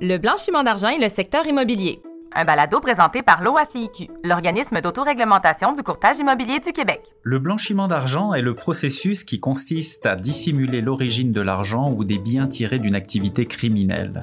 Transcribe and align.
Le 0.00 0.16
blanchiment 0.16 0.62
d'argent 0.62 0.88
et 0.88 0.98
le 0.98 1.08
secteur 1.08 1.46
immobilier. 1.46 2.02
Un 2.34 2.46
balado 2.46 2.80
présenté 2.80 3.22
par 3.22 3.42
l'OACIQ, 3.42 4.08
l'organisme 4.24 4.80
d'autoréglementation 4.80 5.72
du 5.72 5.82
courtage 5.82 6.18
immobilier 6.18 6.60
du 6.60 6.72
Québec. 6.72 7.02
Le 7.22 7.38
blanchiment 7.38 7.88
d'argent 7.88 8.32
est 8.32 8.40
le 8.40 8.54
processus 8.54 9.22
qui 9.22 9.38
consiste 9.38 10.06
à 10.06 10.16
dissimuler 10.16 10.80
l'origine 10.80 11.32
de 11.32 11.42
l'argent 11.42 11.92
ou 11.92 12.04
des 12.04 12.16
biens 12.16 12.46
tirés 12.46 12.78
d'une 12.78 12.94
activité 12.94 13.44
criminelle. 13.44 14.22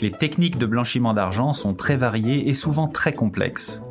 Les 0.00 0.10
techniques 0.10 0.58
de 0.58 0.66
blanchiment 0.66 1.14
d'argent 1.14 1.54
sont 1.54 1.72
très 1.72 1.96
variées 1.96 2.46
et 2.46 2.52
souvent 2.52 2.88
très 2.88 3.14
complexes. 3.14 3.82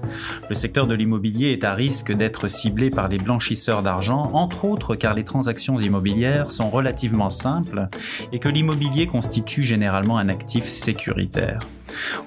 Le 0.47 0.53
secteur 0.53 0.85
de 0.85 0.93
l'immobilier 0.93 1.51
est 1.51 1.63
à 1.63 1.73
risque 1.73 2.11
d'être 2.11 2.47
ciblé 2.47 2.91
par 2.91 3.07
les 3.07 3.17
blanchisseurs 3.17 3.81
d'argent, 3.81 4.29
entre 4.33 4.65
autres 4.65 4.95
car 4.95 5.15
les 5.15 5.23
transactions 5.23 5.77
immobilières 5.77 6.51
sont 6.51 6.69
relativement 6.69 7.31
simples 7.31 7.89
et 8.31 8.37
que 8.37 8.49
l'immobilier 8.49 9.07
constitue 9.07 9.63
généralement 9.63 10.19
un 10.19 10.29
actif 10.29 10.65
sécuritaire. 10.65 11.59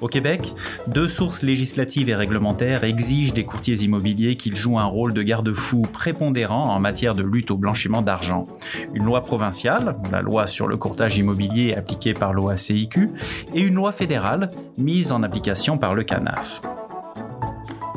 Au 0.01 0.07
Québec, 0.07 0.55
deux 0.87 1.07
sources 1.07 1.43
législatives 1.43 2.09
et 2.09 2.15
réglementaires 2.15 2.85
exigent 2.85 3.33
des 3.33 3.45
courtiers 3.45 3.77
immobiliers 3.83 4.37
qu'ils 4.37 4.57
jouent 4.57 4.79
un 4.79 4.85
rôle 4.85 5.13
de 5.13 5.23
garde-fou 5.23 5.83
prépondérant 5.83 6.75
en 6.75 6.81
matière 6.81 7.15
de 7.15 7.23
lutte 7.23 7.51
au 7.51 7.57
blanchiment 7.57 8.03
d'argent. 8.03 8.47
Une 8.95 9.05
loi 9.05 9.23
provinciale, 9.23 9.97
la 10.13 10.23
loi 10.23 10.47
sur 10.47 10.69
le 10.69 10.77
courtage 10.77 11.19
immobilier 11.19 11.75
appliquée 11.75 12.15
par 12.15 12.33
l'OACIQ, 12.33 13.11
et 13.55 13.63
une 13.63 13.75
loi 13.75 13.93
fédérale 13.93 14.51
mise 14.77 15.13
en 15.13 15.23
application 15.23 15.79
par 15.79 15.95
le 15.95 16.05
CANAF. 16.05 16.63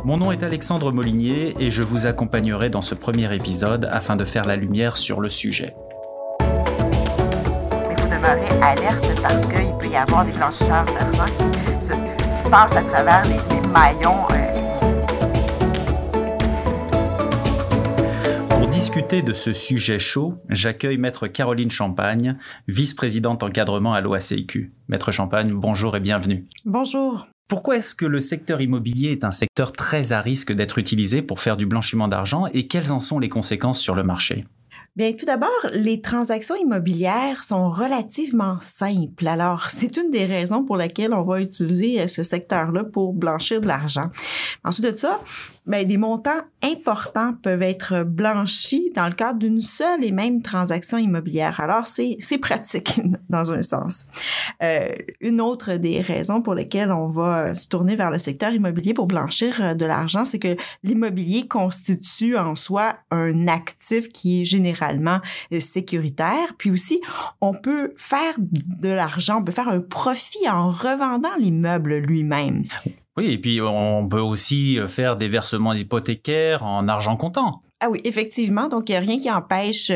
Mon 0.04 0.18
nom 0.18 0.32
est 0.32 0.42
Alexandre 0.42 0.92
Molinier 0.92 1.54
et 1.60 1.70
je 1.70 1.84
vous 1.84 2.08
accompagnerai 2.08 2.72
dans 2.72 2.82
ce 2.82 2.96
premier 2.96 3.34
épisode 3.36 3.88
afin 3.92 4.16
de 4.16 4.26
faire 4.26 4.46
la 4.46 4.56
lumière 4.56 4.98
sur 4.98 5.22
le 5.22 5.30
sujet. 5.30 5.76
Demeurer 8.22 8.62
alerte 8.62 9.22
parce 9.24 9.42
qu'il 9.48 9.76
peut 9.80 9.88
y 9.88 9.96
avoir 9.96 10.24
des 10.24 10.32
blanchisseurs 10.32 10.86
d'argent 10.86 11.26
qui, 11.26 11.44
se, 11.84 11.94
qui 11.94 12.50
passent 12.52 12.76
à 12.76 12.84
travers 12.84 13.24
les, 13.24 13.40
les 13.56 13.68
maillons 13.68 14.28
euh, 14.32 14.78
ici. 14.78 15.02
Pour 18.48 18.68
discuter 18.68 19.24
de 19.24 19.34
ce 19.34 19.54
sujet 19.54 19.98
chaud, 19.98 20.36
j'accueille 20.50 21.00
Maître 21.00 21.26
Caroline 21.26 21.72
Champagne, 21.72 22.38
vice-présidente 22.68 23.42
encadrement 23.42 23.94
à 23.94 24.02
l'OACIQ. 24.02 24.72
Maître 24.88 25.12
Champagne, 25.12 25.52
bonjour 25.54 25.98
et 25.98 26.00
bienvenue. 26.00 26.46
Bonjour. 26.64 27.28
Pourquoi 27.48 27.78
est-ce 27.78 27.96
que 27.96 28.06
le 28.06 28.20
secteur 28.20 28.62
immobilier 28.62 29.14
est 29.14 29.24
un 29.24 29.32
secteur 29.32 29.72
très 29.72 30.14
à 30.14 30.20
risque 30.20 30.54
d'être 30.54 30.78
utilisé 30.78 31.24
pour 31.24 31.40
faire 31.40 31.58
du 31.58 31.66
blanchiment 31.66 32.08
d'argent 32.08 32.46
et 32.54 32.68
quelles 32.68 32.92
en 32.92 33.00
sont 33.00 33.18
les 33.18 33.30
conséquences 33.30 33.80
sur 33.80 33.96
le 33.96 34.04
marché? 34.04 34.46
Bien, 34.98 35.14
tout 35.14 35.26
d'abord, 35.26 35.50
les 35.74 36.02
transactions 36.02 36.56
immobilières 36.56 37.46
sont 37.46 37.72
relativement 37.72 38.58
simples. 38.60 39.26
Alors, 39.26 39.70
c'est 39.70 39.96
une 39.96 40.12
des 40.12 40.26
raisons 40.26 40.66
pour 40.66 40.76
lesquelles 40.76 41.14
on 41.14 41.24
va 41.24 41.40
utiliser 41.40 42.10
ce 42.10 42.24
secteur-là 42.24 42.84
pour 42.84 43.14
blanchir 43.14 43.62
de 43.62 43.68
l'argent. 43.68 44.10
Ensuite 44.66 44.92
de 44.92 44.96
ça, 44.96 45.22
bien, 45.66 45.86
des 45.86 45.96
montants 45.96 46.42
importants 46.62 47.34
peuvent 47.42 47.62
être 47.62 48.04
blanchis 48.04 48.92
dans 48.94 49.08
le 49.08 49.14
cadre 49.14 49.40
d'une 49.40 49.62
seule 49.62 50.04
et 50.04 50.12
même 50.12 50.42
transaction 50.42 50.98
immobilière. 50.98 51.62
Alors, 51.62 51.88
c'est, 51.88 52.18
pratique 52.42 53.00
dans 53.30 53.54
un 53.54 53.62
sens. 53.62 54.08
Euh, 54.62 54.90
une 55.22 55.40
autre 55.40 55.76
des 55.76 56.02
raisons 56.02 56.42
pour 56.42 56.54
lesquelles 56.54 56.92
on 56.92 57.08
va 57.08 57.56
se 57.56 57.70
tourner 57.70 57.96
vers 57.96 58.12
le 58.12 58.18
secteur 58.18 58.52
immobilier 58.52 58.94
pour 58.94 59.08
blanchir 59.08 59.74
de 59.76 59.86
l'argent, 59.86 60.26
c'est 60.26 60.40
que 60.40 60.58
l'immobilier 60.84 61.48
constitue 61.48 62.38
en 62.38 62.56
soi 62.56 62.98
un 63.10 63.48
actif 63.48 64.10
qui 64.10 64.42
est 64.42 64.46
généralement 64.82 65.20
sécuritaire. 65.60 66.56
Puis 66.58 66.72
aussi, 66.72 67.02
on 67.40 67.54
peut 67.54 67.94
faire 67.96 68.34
de 68.38 68.90
l'argent, 68.90 69.40
on 69.40 69.44
peut 69.44 69.52
faire 69.52 69.70
un 69.70 69.82
profit 69.82 70.50
en 70.50 70.70
revendant 70.70 71.36
l'immeuble 71.40 71.96
lui-même. 71.98 72.64
Oui, 73.18 73.32
et 73.32 73.38
puis 73.38 73.60
on 73.62 74.08
peut 74.08 74.22
aussi 74.22 74.80
faire 74.88 75.16
des 75.16 75.28
versements 75.28 75.74
hypothécaires 75.74 76.64
en 76.64 76.88
argent 76.88 77.18
comptant. 77.18 77.62
Ah 77.84 77.90
oui, 77.90 78.00
effectivement. 78.04 78.68
Donc, 78.68 78.90
il 78.90 78.92
n'y 78.92 78.98
a 78.98 79.00
rien 79.00 79.20
qui 79.20 79.32
empêche 79.32 79.92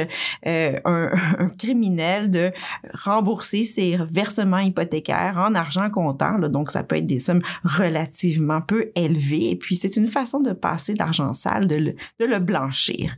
euh, 0.47 0.79
un, 0.85 1.11
un, 1.39 1.49
criminel 1.49 2.31
de 2.31 2.51
rembourser 2.93 3.63
ses 3.63 3.97
versements 4.09 4.57
hypothécaires 4.57 5.37
en 5.37 5.53
argent 5.53 5.91
comptant. 5.91 6.39
Là. 6.39 6.49
Donc, 6.49 6.71
ça 6.71 6.83
peut 6.83 6.97
être 6.97 7.05
des 7.05 7.19
sommes 7.19 7.43
relativement 7.63 8.59
peu 8.61 8.91
élevées. 8.95 9.51
Et 9.51 9.55
puis, 9.55 9.75
c'est 9.75 9.97
une 9.97 10.07
façon 10.07 10.39
de 10.39 10.51
passer 10.51 10.95
de 10.95 10.99
l'argent 10.99 11.31
sale, 11.33 11.67
de 11.67 11.75
le, 11.75 11.95
de 12.19 12.25
le 12.25 12.39
blanchir. 12.39 13.15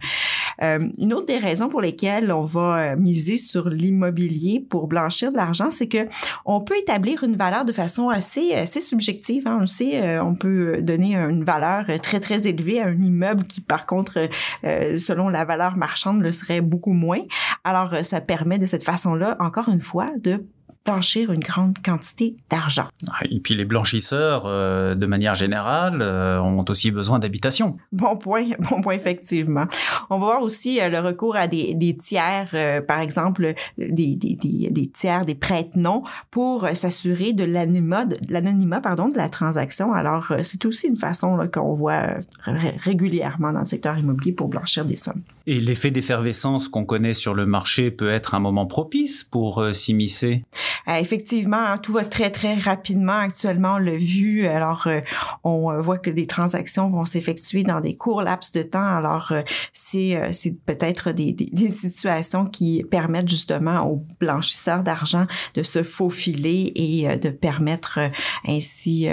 Euh, 0.64 0.80
une 0.98 1.14
autre 1.14 1.28
des 1.28 1.38
raisons 1.38 1.70
pour 1.70 1.82
lesquelles 1.82 2.32
on 2.32 2.46
va 2.46 2.96
miser 2.96 3.38
sur 3.38 3.70
l'immobilier 3.70 4.60
pour 4.60 4.88
blanchir 4.88 5.32
de 5.32 5.38
l'argent, 5.38 5.72
c'est 5.72 5.88
que 5.88 6.08
on 6.46 6.62
peut 6.62 6.78
établir 6.78 7.24
une 7.24 7.36
valeur 7.36 7.66
de 7.66 7.72
façon 7.72 8.10
assez, 8.10 8.54
assez 8.54 8.82
subjective. 8.82 9.48
Hein. 9.48 9.60
On 9.62 9.66
sait, 9.66 10.20
on 10.20 10.36
peut 10.36 10.82
donner 10.82 11.16
une 11.16 11.44
valeur 11.44 11.86
très, 12.02 12.20
très 12.20 12.48
élevée 12.48 12.82
à 12.82 12.88
un 12.88 13.02
immeuble 13.02 13.46
qui, 13.46 13.62
par 13.62 13.86
contre, 13.86 14.30
euh, 14.64 14.98
selon 14.98 15.30
la 15.30 15.46
valeur 15.46 15.78
marchande, 15.78 16.22
le 16.22 16.32
serait 16.32 16.62
beaucoup 16.62 16.94
moins. 16.94 17.22
Alors, 17.64 17.94
euh, 17.94 18.04
ça 18.04 18.22
permet 18.22 18.60
de 18.60 18.66
cette 18.66 18.84
façon-là, 18.84 19.38
encore 19.40 19.70
une 19.70 19.82
fois, 19.82 20.12
de 20.18 20.44
blanchir 20.88 21.34
une 21.34 21.42
grande 21.42 21.78
quantité 21.84 22.36
d'argent. 22.50 22.88
Et 23.30 23.40
puis 23.42 23.56
les 23.56 23.66
blanchisseurs, 23.66 24.44
euh, 24.46 24.96
de 24.96 25.06
manière 25.06 25.36
générale, 25.36 26.02
euh, 26.02 26.40
ont 26.40 26.64
aussi 26.70 26.92
besoin 26.92 27.20
d'habitation. 27.20 27.78
Bon 27.92 28.16
point, 28.16 28.46
bon 28.72 28.82
point 28.82 28.94
effectivement. 28.94 29.66
On 30.10 30.18
va 30.18 30.26
voir 30.26 30.42
aussi 30.42 30.80
euh, 30.80 30.88
le 30.88 31.00
recours 31.00 31.36
à 31.36 31.48
des, 31.48 31.74
des 31.74 31.98
tiers, 31.98 32.50
par 32.88 33.02
exemple 33.02 33.54
des, 33.78 34.16
des, 34.16 34.36
des, 34.36 34.70
des 34.72 34.88
tiers, 34.88 35.26
des 35.26 35.36
prête-noms, 35.36 36.04
pour 36.32 36.68
s'assurer 36.74 37.34
de 37.34 37.44
l'anonymat, 37.44 38.06
de 38.06 38.16
de 38.18 39.18
la 39.18 39.30
transaction. 39.30 39.94
Alors 39.94 40.32
c'est 40.42 40.64
aussi 40.66 40.88
une 40.88 40.98
façon 40.98 41.50
qu'on 41.52 41.74
voit 41.74 42.16
régulièrement 42.46 43.52
dans 43.52 43.60
le 43.60 43.66
secteur 43.66 43.98
immobilier 43.98 44.32
pour 44.32 44.48
blanchir 44.48 44.86
des 44.86 44.98
sommes. 44.98 45.22
Et 45.48 45.60
l'effet 45.60 45.92
d'effervescence 45.92 46.68
qu'on 46.68 46.86
connaît 46.86 47.14
sur 47.14 47.34
le 47.34 47.46
marché 47.46 47.90
peut 47.90 48.10
être 48.10 48.36
un 48.36 48.40
moment 48.40 48.66
propice 48.66 49.24
pour 49.24 49.64
s'immiscer. 49.74 50.44
Euh, 50.88 50.96
effectivement, 50.96 51.58
hein, 51.58 51.78
tout 51.78 51.94
va 51.94 52.06
très, 52.06 52.32
très 52.32 52.56
rapidement. 52.56 53.20
Actuellement, 53.20 53.76
on 53.76 53.78
l'a 53.78 53.98
vu. 53.98 54.48
Alors, 54.48 54.88
euh, 54.88 55.02
on 55.44 55.80
voit 55.82 55.98
que 55.98 56.10
des 56.10 56.28
transactions 56.28 56.90
vont 56.90 57.06
s'effectuer 57.06 57.64
dans 57.64 57.82
des 57.82 57.96
courts 57.96 58.22
laps 58.22 58.54
de 58.54 58.62
temps. 58.62 58.80
Alors, 58.80 59.32
euh, 59.32 59.42
c'est, 59.72 60.20
c'est 60.32 60.60
peut-être 60.66 61.12
des, 61.12 61.34
des, 61.34 61.50
des, 61.52 61.70
situations 61.70 62.46
qui 62.46 62.84
permettent 62.84 63.30
justement 63.30 63.86
aux 63.88 64.04
blanchisseurs 64.20 64.84
d'argent 64.84 65.28
de 65.56 65.64
se 65.64 65.84
faufiler 65.84 66.72
et 66.76 67.18
de 67.18 67.30
permettre 67.30 68.00
ainsi 68.46 69.08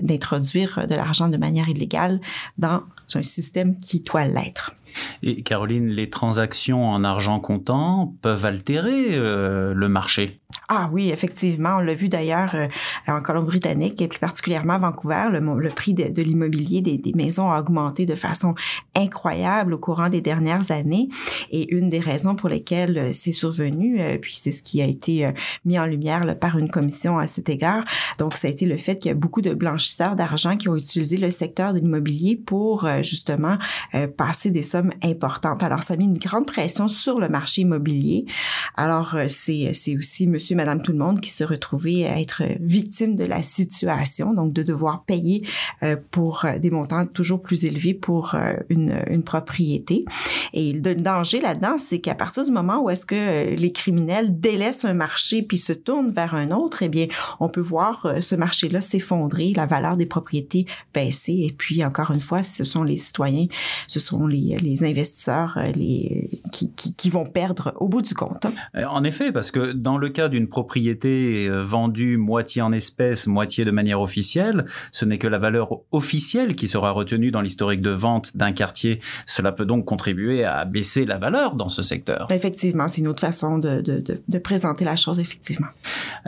d'introduire 0.00 0.86
de 0.88 0.94
l'argent 0.94 1.28
de 1.28 1.36
manière 1.36 1.68
illégale 1.68 2.20
dans 2.58 2.82
un 3.14 3.22
système 3.22 3.76
qui 3.76 4.00
doit 4.00 4.26
l'être. 4.26 4.74
Et 5.22 5.42
Caroline, 5.42 5.79
les 5.88 6.10
transactions 6.10 6.88
en 6.88 7.04
argent 7.04 7.40
comptant 7.40 8.14
peuvent 8.22 8.44
altérer 8.44 9.16
euh, 9.16 9.72
le 9.74 9.88
marché. 9.88 10.39
Ah 10.72 10.88
oui, 10.92 11.10
effectivement. 11.10 11.78
On 11.78 11.80
l'a 11.80 11.94
vu 11.94 12.08
d'ailleurs 12.08 12.54
euh, 12.54 12.68
en 13.08 13.20
Colombie-Britannique 13.20 14.00
et 14.00 14.06
plus 14.06 14.20
particulièrement 14.20 14.74
à 14.74 14.78
Vancouver. 14.78 15.28
Le, 15.32 15.68
prix 15.70 15.94
de, 15.94 16.22
l'immobilier 16.22 16.80
des, 16.80 17.12
maisons 17.16 17.50
a 17.50 17.58
augmenté 17.58 18.06
de 18.06 18.14
façon 18.14 18.54
incroyable 18.94 19.74
au 19.74 19.78
courant 19.78 20.08
des 20.08 20.20
dernières 20.20 20.70
années. 20.70 21.08
Et 21.50 21.74
une 21.74 21.88
des 21.88 21.98
raisons 21.98 22.36
pour 22.36 22.48
lesquelles 22.48 22.98
euh, 22.98 23.08
c'est 23.12 23.32
survenu, 23.32 24.00
euh, 24.00 24.18
puis 24.18 24.36
c'est 24.36 24.52
ce 24.52 24.62
qui 24.62 24.80
a 24.80 24.84
été 24.84 25.28
mis 25.64 25.76
en 25.76 25.86
lumière 25.86 26.38
par 26.38 26.56
une 26.56 26.70
commission 26.70 27.18
à 27.18 27.26
cet 27.26 27.48
égard, 27.48 27.84
donc 28.18 28.36
ça 28.36 28.46
a 28.46 28.50
été 28.50 28.64
le 28.64 28.76
fait 28.76 28.96
qu'il 28.96 29.08
y 29.08 29.12
a 29.12 29.14
beaucoup 29.14 29.40
de 29.40 29.54
blanchisseurs 29.54 30.14
d'argent 30.14 30.56
qui 30.56 30.68
ont 30.68 30.76
utilisé 30.76 31.16
le 31.16 31.30
secteur 31.30 31.72
de 31.72 31.78
l'immobilier 31.78 32.36
pour 32.36 32.88
justement 33.02 33.58
passer 34.16 34.50
des 34.50 34.62
sommes 34.62 34.92
importantes. 35.02 35.62
Alors 35.62 35.82
ça 35.82 35.94
a 35.94 35.96
mis 35.96 36.04
une 36.04 36.18
grande 36.18 36.46
pression 36.46 36.88
sur 36.88 37.18
le 37.18 37.28
marché 37.28 37.62
immobilier. 37.62 38.26
Alors 38.76 39.16
c'est 39.28 39.70
aussi 39.96 40.26
monsieur 40.40 40.56
madame 40.56 40.80
tout 40.80 40.92
le 40.92 40.98
monde 40.98 41.20
qui 41.20 41.28
se 41.28 41.44
retrouvait 41.44 42.06
à 42.06 42.18
être 42.18 42.42
victime 42.60 43.14
de 43.14 43.24
la 43.24 43.42
situation, 43.42 44.32
donc 44.32 44.54
de 44.54 44.62
devoir 44.62 45.04
payer 45.04 45.46
pour 46.10 46.46
des 46.58 46.70
montants 46.70 47.04
toujours 47.04 47.42
plus 47.42 47.66
élevés 47.66 47.92
pour 47.92 48.34
une, 48.70 49.02
une 49.10 49.22
propriété. 49.22 50.06
Et 50.54 50.72
le 50.72 50.94
danger 50.94 51.42
là-dedans, 51.42 51.76
c'est 51.76 51.98
qu'à 51.98 52.14
partir 52.14 52.46
du 52.46 52.52
moment 52.52 52.82
où 52.82 52.88
est-ce 52.88 53.04
que 53.04 53.54
les 53.54 53.70
criminels 53.70 54.40
délaissent 54.40 54.86
un 54.86 54.94
marché 54.94 55.42
puis 55.42 55.58
se 55.58 55.74
tournent 55.74 56.10
vers 56.10 56.34
un 56.34 56.52
autre, 56.52 56.82
eh 56.82 56.88
bien, 56.88 57.06
on 57.38 57.50
peut 57.50 57.60
voir 57.60 58.14
ce 58.20 58.34
marché-là 58.34 58.80
s'effondrer, 58.80 59.52
la 59.54 59.66
valeur 59.66 59.98
des 59.98 60.06
propriétés 60.06 60.64
baisser. 60.94 61.44
Et 61.48 61.52
puis, 61.52 61.84
encore 61.84 62.12
une 62.12 62.22
fois, 62.22 62.42
ce 62.42 62.64
sont 62.64 62.82
les 62.82 62.96
citoyens, 62.96 63.46
ce 63.88 64.00
sont 64.00 64.26
les, 64.26 64.56
les 64.56 64.84
investisseurs 64.84 65.58
les, 65.74 66.30
qui, 66.50 66.72
qui, 66.72 66.94
qui 66.94 67.10
vont 67.10 67.26
perdre 67.26 67.74
au 67.76 67.88
bout 67.88 68.00
du 68.00 68.14
compte. 68.14 68.46
En 68.74 69.04
effet, 69.04 69.32
parce 69.32 69.50
que 69.50 69.72
dans 69.72 69.98
le 69.98 70.08
cas 70.08 70.29
d'une 70.30 70.48
propriété 70.48 71.46
euh, 71.46 71.62
vendue 71.62 72.16
moitié 72.16 72.62
en 72.62 72.72
espèces, 72.72 73.26
moitié 73.26 73.64
de 73.64 73.70
manière 73.70 74.00
officielle, 74.00 74.64
ce 74.92 75.04
n'est 75.04 75.18
que 75.18 75.28
la 75.28 75.38
valeur 75.38 75.80
officielle 75.92 76.56
qui 76.56 76.66
sera 76.66 76.90
retenue 76.90 77.30
dans 77.30 77.42
l'historique 77.42 77.82
de 77.82 77.90
vente 77.90 78.36
d'un 78.36 78.52
quartier. 78.52 79.00
Cela 79.26 79.52
peut 79.52 79.66
donc 79.66 79.84
contribuer 79.84 80.44
à 80.44 80.64
baisser 80.64 81.04
la 81.04 81.18
valeur 81.18 81.54
dans 81.54 81.68
ce 81.68 81.82
secteur. 81.82 82.28
Effectivement, 82.30 82.88
c'est 82.88 83.02
une 83.02 83.08
autre 83.08 83.20
façon 83.20 83.58
de, 83.58 83.80
de, 83.80 84.00
de, 84.00 84.22
de 84.26 84.38
présenter 84.38 84.84
la 84.84 84.96
chose, 84.96 85.20
effectivement. 85.20 85.68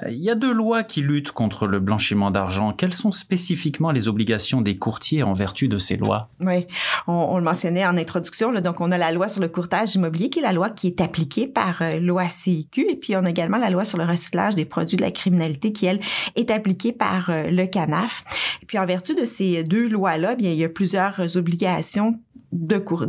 Euh, 0.03 0.11
il 0.11 0.23
y 0.23 0.31
a 0.31 0.35
deux 0.35 0.53
lois 0.53 0.83
qui 0.83 1.01
luttent 1.01 1.33
contre 1.33 1.67
le 1.67 1.81
blanchiment 1.81 2.31
d'argent. 2.31 2.73
Quelles 2.73 2.93
sont 2.93 3.13
spécifiquement 3.13 3.91
les 3.91 4.09
obligations 4.09 4.61
des 4.61 4.77
courtiers 4.77 5.23
en 5.23 5.33
vertu 5.33 5.69
de 5.69 5.79
ces 5.79 5.97
lois? 5.97 6.29
Oui, 6.41 6.67
on, 7.07 7.13
on 7.13 7.39
le 7.39 7.45
mentionnait 7.45 7.87
en 7.87 7.97
introduction. 7.97 8.51
Là, 8.51 8.61
donc, 8.61 8.81
on 8.81 8.91
a 8.93 8.99
la 8.99 9.13
loi 9.13 9.29
sur 9.29 9.41
le 9.41 9.49
courtage 9.49 9.95
immobilier 9.95 10.31
qui 10.31 10.41
est 10.41 10.43
la 10.43 10.53
loi 10.53 10.71
qui 10.71 10.87
est 10.89 11.01
appliquée 11.01 11.47
par 11.47 11.83
euh, 11.83 11.99
l'OACIQ 11.99 12.91
et 12.91 12.97
puis 12.97 13.17
on 13.17 13.25
a 13.25 13.31
également 13.31 13.59
la 13.59 13.71
loi 13.71 13.85
sur 13.85 13.92
le 13.99 14.05
recyclage 14.05 14.55
des 14.55 14.65
produits 14.65 14.97
de 14.97 15.03
la 15.03 15.11
criminalité 15.11 15.73
qui, 15.73 15.87
elle, 15.87 16.01
est 16.37 16.51
appliquée 16.51 16.93
par 16.93 17.31
euh, 17.31 17.51
le 17.51 17.67
CANAF. 17.67 18.25
Et 18.63 18.67
puis 18.67 18.79
en 18.79 18.87
vertu 18.87 19.15
de 19.15 19.25
ces 19.25 19.63
deux 19.65 19.89
lois-là, 19.89 20.35
bien, 20.35 20.51
il 20.51 20.59
y 20.59 20.65
a 20.65 20.69
plusieurs 20.69 21.37
obligations 21.37 22.19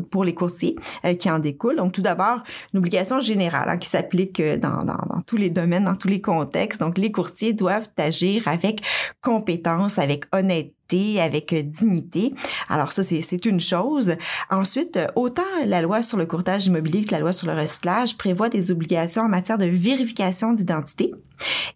pour 0.09 0.23
les 0.23 0.33
courtiers 0.33 0.75
euh, 1.05 1.13
qui 1.15 1.29
en 1.29 1.39
découlent. 1.39 1.75
Donc, 1.75 1.91
tout 1.91 2.01
d'abord, 2.01 2.43
une 2.73 2.79
obligation 2.79 3.19
générale 3.19 3.69
hein, 3.69 3.77
qui 3.77 3.89
s'applique 3.89 4.39
euh, 4.39 4.57
dans, 4.57 4.79
dans, 4.79 5.21
tous 5.25 5.37
les 5.37 5.49
domaines, 5.49 5.85
dans 5.85 5.95
tous 5.95 6.07
les 6.07 6.21
contextes. 6.21 6.79
Donc, 6.79 6.97
les 6.97 7.11
courtiers 7.11 7.53
doivent 7.53 7.89
agir 7.97 8.47
avec 8.47 8.81
compétence, 9.21 9.99
avec 9.99 10.25
honnêteté 10.31 10.73
avec 11.19 11.53
euh, 11.53 11.63
dignité. 11.63 12.33
Alors 12.69 12.91
ça, 12.91 13.01
c'est 13.03 13.45
une 13.45 13.59
chose. 13.59 14.15
Ensuite, 14.49 14.99
autant 15.15 15.41
la 15.65 15.81
loi 15.81 16.03
sur 16.03 16.17
le 16.17 16.25
courtage 16.25 16.67
immobilier 16.67 17.03
que 17.03 17.11
la 17.11 17.19
loi 17.19 17.33
sur 17.33 17.47
le 17.47 17.59
recyclage 17.59 18.17
prévoit 18.17 18.49
des 18.49 18.71
obligations 18.71 19.23
en 19.23 19.29
matière 19.29 19.57
de 19.57 19.65
vérification 19.65 20.53
d'identité 20.53 21.11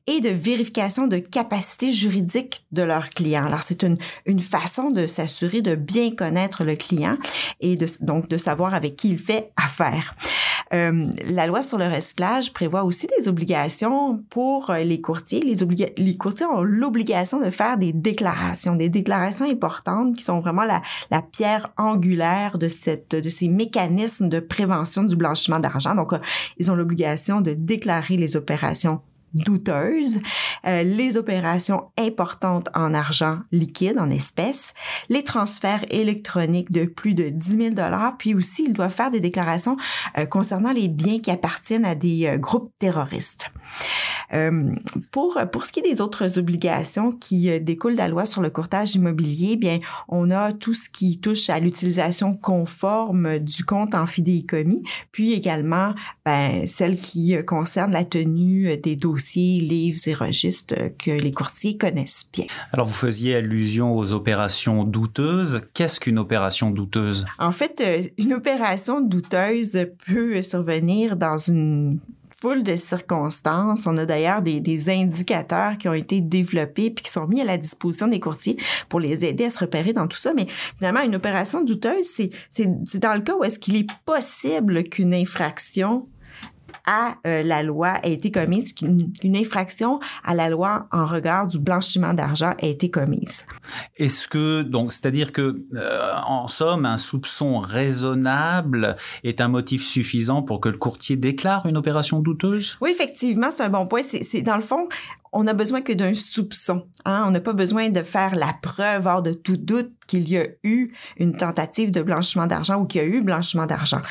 et 0.06 0.22
de 0.22 0.30
vérification 0.30 1.08
de 1.08 1.18
capacité 1.18 1.92
juridique 1.92 2.66
de 2.72 2.84
leurs 2.84 3.10
clients. 3.10 3.46
Alors, 3.46 3.64
c'est 3.64 3.82
une, 3.84 3.98
une 4.26 4.40
façon 4.40 4.92
de 4.92 5.08
s'assurer 5.08 5.62
de 5.62 5.76
bien 5.76 6.12
connaître 6.12 6.64
le 6.64 6.76
client 6.76 7.18
et 7.60 7.76
donc 8.02 8.30
de 8.30 8.38
savoir 8.38 8.74
avec 8.74 8.96
qui 8.96 9.10
il 9.10 9.20
fait 9.20 9.52
affaire. 9.58 10.16
Euh, 10.74 11.06
la 11.30 11.48
loi 11.48 11.62
sur 11.62 11.78
le 11.78 11.88
recyclage 11.88 12.52
prévoit 12.54 12.84
aussi 12.84 13.08
des 13.18 13.28
obligations 13.28 14.24
pour 14.30 14.70
euh, 14.70 14.80
les 14.80 15.02
courtiers. 15.02 15.40
Les, 15.40 16.18
courtiers 16.18 16.46
ont 16.46 16.62
l'obligation 16.62 17.40
de 17.40 17.50
faire 17.50 17.78
des 17.78 17.94
déclarations, 17.94 18.76
des 18.76 18.90
déclarations 18.90 19.46
importantes 19.50 20.16
qui 20.16 20.24
sont 20.24 20.40
vraiment 20.40 20.64
la, 20.64 20.82
pierre 21.32 21.72
angulaire 21.78 22.58
de 22.58 22.68
ces 22.68 23.48
mécanismes 23.48 24.30
de 24.30 24.40
prévention 24.40 25.04
du 25.04 25.16
blanchiment 25.16 25.60
d'argent. 25.60 25.96
Donc, 25.96 26.14
euh, 26.14 26.20
ils 26.58 26.72
ont 26.72 26.76
l'obligation 26.76 27.42
de 27.42 27.54
déclarer 27.54 28.18
les 28.18 28.36
opérations 28.36 29.02
douteuses, 29.34 30.20
euh, 30.66 30.84
les 30.84 31.18
opérations 31.18 31.92
importantes 31.98 32.70
en 32.74 32.94
argent 32.94 33.40
liquide, 33.52 33.98
en 34.00 34.10
espèces, 34.10 34.74
les 35.10 35.24
transferts 35.24 35.86
électroniques 35.90 36.72
de 36.72 36.86
plus 36.86 37.14
de 37.14 37.30
10 37.30 37.58
000 37.58 37.76
puis 38.18 38.34
aussi 38.34 38.66
ils 38.66 38.74
doivent 38.74 38.94
faire 38.94 39.12
des 39.12 39.20
déclarations 39.20 39.78
euh, 40.18 40.26
concernant 40.26 40.72
les 40.72 40.88
biens 40.88 41.20
qui 41.20 41.32
appartiennent 41.32 41.86
à 41.86 41.96
des 41.96 42.28
euh, 42.28 42.38
groupes 42.38 42.72
terroristes. 42.80 43.52
Pour, 45.12 45.40
pour 45.54 45.66
ce 45.66 45.72
qui 45.72 45.80
est 45.80 45.90
des 45.90 46.02
autres 46.02 46.38
obligations 46.38 47.14
qui 47.14 47.62
découlent 47.62 47.94
de 47.94 47.98
la 47.98 48.10
loi 48.10 48.26
sur 48.26 48.42
le 48.42 48.50
courtage 48.50 48.94
immobilier, 48.94 49.56
bien, 49.56 49.80
on 50.10 50.32
a 50.32 50.52
tout 50.52 50.74
ce 50.74 50.90
qui 50.90 51.22
touche 51.22 51.50
à 51.50 51.60
l'utilisation 51.60 52.36
conforme 52.36 53.40
du 53.40 53.64
compte 53.64 53.96
en 53.96 54.06
fidéicommis, 54.06 54.84
puis 55.14 55.32
également 55.32 55.96
ben, 56.26 56.68
celle 56.68 57.00
qui 57.00 57.38
concerne 57.46 57.94
la 57.94 58.04
tenue 58.04 58.76
des 58.78 58.98
dossiers, 58.98 59.17
livres 59.60 60.00
et 60.08 60.14
registres 60.14 60.76
que 60.98 61.12
les 61.12 61.32
courtiers 61.32 61.78
connaissent 61.78 62.30
bien. 62.32 62.46
Alors, 62.74 62.86
vous 62.86 62.94
faisiez 62.94 63.36
allusion 63.36 63.96
aux 63.96 64.12
opérations 64.12 64.84
douteuses. 64.84 65.62
Qu'est-ce 65.74 66.00
qu'une 66.00 66.20
opération 66.20 66.72
douteuse? 66.72 67.26
En 67.40 67.52
fait, 67.52 67.82
euh, 67.82 68.02
une 68.18 68.34
opération 68.34 69.02
douteuse 69.02 69.86
peut 70.06 70.42
survenir 70.42 71.16
dans 71.16 71.38
une 71.38 72.00
foule 72.40 72.64
de 72.64 72.76
circonstances. 72.76 73.88
On 73.88 73.98
a 73.98 74.06
d'ailleurs 74.06 74.42
des, 74.42 74.60
des, 74.60 74.90
indicateurs 74.90 75.78
qui 75.78 75.90
ont 75.90 75.94
été 75.94 76.22
développés 76.22 76.92
puis 76.92 77.06
qui 77.06 77.12
sont 77.12 77.28
mis 77.28 77.42
à 77.42 77.44
la 77.44 77.58
disposition 77.58 78.08
des 78.08 78.20
courtiers 78.20 78.58
pour 78.90 79.00
les 79.00 79.26
aider 79.26 79.46
à 79.46 79.50
se 79.50 79.60
repérer 79.60 79.94
dans 79.94 80.08
tout 80.08 80.18
ça. 80.18 80.34
Mais 80.34 80.46
finalement, 80.78 81.02
une 81.02 81.16
opération 81.16 81.64
douteuse, 81.64 82.06
c'est 82.50 83.00
dans 83.00 83.16
le 83.16 83.22
cas 83.22 83.36
où 83.36 83.44
est-ce 83.44 83.60
qu'il 83.60 83.76
est 83.76 83.90
possible 84.06 84.84
qu'une 84.84 85.14
infraction 85.14 86.08
à 86.88 87.18
euh, 87.28 87.44
la 87.44 87.62
loi 87.62 87.90
a 87.90 88.08
été 88.08 88.32
commise, 88.32 88.74
qu'une 88.74 89.12
une 89.22 89.36
infraction 89.36 90.00
à 90.24 90.34
la 90.34 90.50
loi 90.50 90.88
en 90.92 91.06
regard 91.06 91.46
du 91.46 91.60
blanchiment 91.60 92.14
d'argent 92.14 92.54
a 92.62 92.66
été 92.66 92.90
commise. 92.90 93.46
Est-ce 93.98 94.28
que, 94.28 94.64
donc, 94.64 94.92
c'est-à-dire 94.92 95.32
que, 95.32 95.62
euh, 95.74 96.12
en 96.26 96.48
somme, 96.48 96.86
un 96.86 96.98
soupçon 96.98 97.60
raisonnable 97.60 98.96
est 99.24 99.42
un 99.42 99.50
motif 99.50 99.86
suffisant 99.86 100.42
pour 100.42 100.62
que 100.62 100.70
le 100.70 100.78
courtier 100.78 101.18
déclare 101.18 101.66
une 101.66 101.78
opération 101.78 102.20
douteuse? 102.20 102.78
Oui, 102.82 102.92
effectivement, 102.92 103.50
c'est 103.56 103.64
un 103.64 103.70
bon 103.70 103.86
point. 103.86 104.02
C'est 104.04 104.42
dans 104.42 104.56
le 104.56 104.62
fond, 104.62 104.88
on 105.34 105.44
n'a 105.44 105.54
besoin 105.54 105.82
que 105.82 105.94
d'un 105.94 106.14
soupçon. 106.14 106.84
Hein? 107.06 107.26
On 107.28 107.32
n'a 107.32 107.42
pas 107.42 107.54
besoin 107.54 107.90
de 107.90 108.02
faire 108.02 108.36
la 108.36 108.56
preuve 108.62 109.06
hors 109.08 109.22
de 109.22 109.34
tout 109.34 109.58
doute 109.58 109.92
qu'il 110.08 110.28
y 110.30 110.38
a 110.38 110.48
eu 110.64 110.90
une 111.18 111.34
tentative 111.34 111.92
de 111.92 112.02
blanchiment 112.02 112.48
d'argent 112.48 112.82
ou 112.82 112.86
qu'il 112.86 113.02
y 113.02 113.04
a 113.04 113.08
eu 113.08 113.22
blanchiment 113.22 113.66
d'argent. 113.66 114.02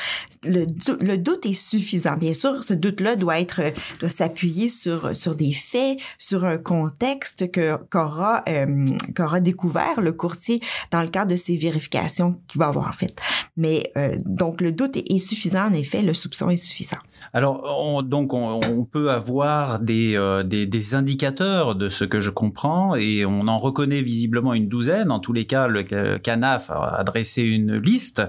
Le, 0.43 0.65
le, 1.01 1.17
doute 1.17 1.45
est 1.45 1.53
suffisant. 1.53 2.15
Bien 2.17 2.33
sûr, 2.33 2.63
ce 2.67 2.73
doute-là 2.73 3.15
doit 3.15 3.39
être 3.39 3.61
doit 3.99 4.09
s'appuyer 4.09 4.69
sur 4.69 5.15
sur 5.15 5.35
des 5.35 5.53
faits, 5.53 5.99
sur 6.17 6.45
un 6.45 6.57
contexte 6.57 7.51
que 7.51 7.77
qu'aura 7.89 8.43
euh, 8.47 8.85
qu'aura 9.15 9.39
découvert 9.39 10.01
le 10.01 10.13
courtier 10.13 10.61
dans 10.91 11.01
le 11.01 11.07
cadre 11.09 11.31
de 11.31 11.35
ces 11.35 11.57
vérifications 11.57 12.39
qu'il 12.47 12.59
va 12.59 12.67
avoir 12.67 12.93
faites. 12.93 13.19
Mais 13.55 13.91
euh, 13.97 14.15
donc 14.25 14.61
le 14.61 14.71
doute 14.71 14.97
est, 14.97 15.11
est, 15.11 15.19
suffisant 15.19 15.67
en 15.67 15.73
effet, 15.73 16.01
le 16.01 16.13
soupçon 16.13 16.49
est 16.49 16.57
suffisant. 16.57 16.97
Alors 17.33 17.63
on, 17.79 18.01
donc 18.01 18.33
on, 18.33 18.85
peut 18.89 19.11
avoir 19.11 19.79
des, 19.79 20.15
euh, 20.15 20.43
des, 20.43 20.65
des 20.65 20.95
indicateurs 20.95 21.75
de 21.75 21.89
ce 21.89 22.05
que 22.05 22.19
je 22.19 22.29
comprends 22.29 22.95
et 22.95 23.25
on 23.25 23.47
en 23.47 23.57
reconnaît 23.57 24.01
visiblement 24.01 24.53
une 24.53 24.67
douzaine. 24.67 25.11
En 25.11 25.19
tous 25.19 25.33
les 25.33 25.45
cas, 25.45 25.67
le 25.67 25.83
CANAF 26.17 26.69
a 26.69 27.03
dressé 27.03 27.43
une 27.43 27.75
liste 27.75 28.23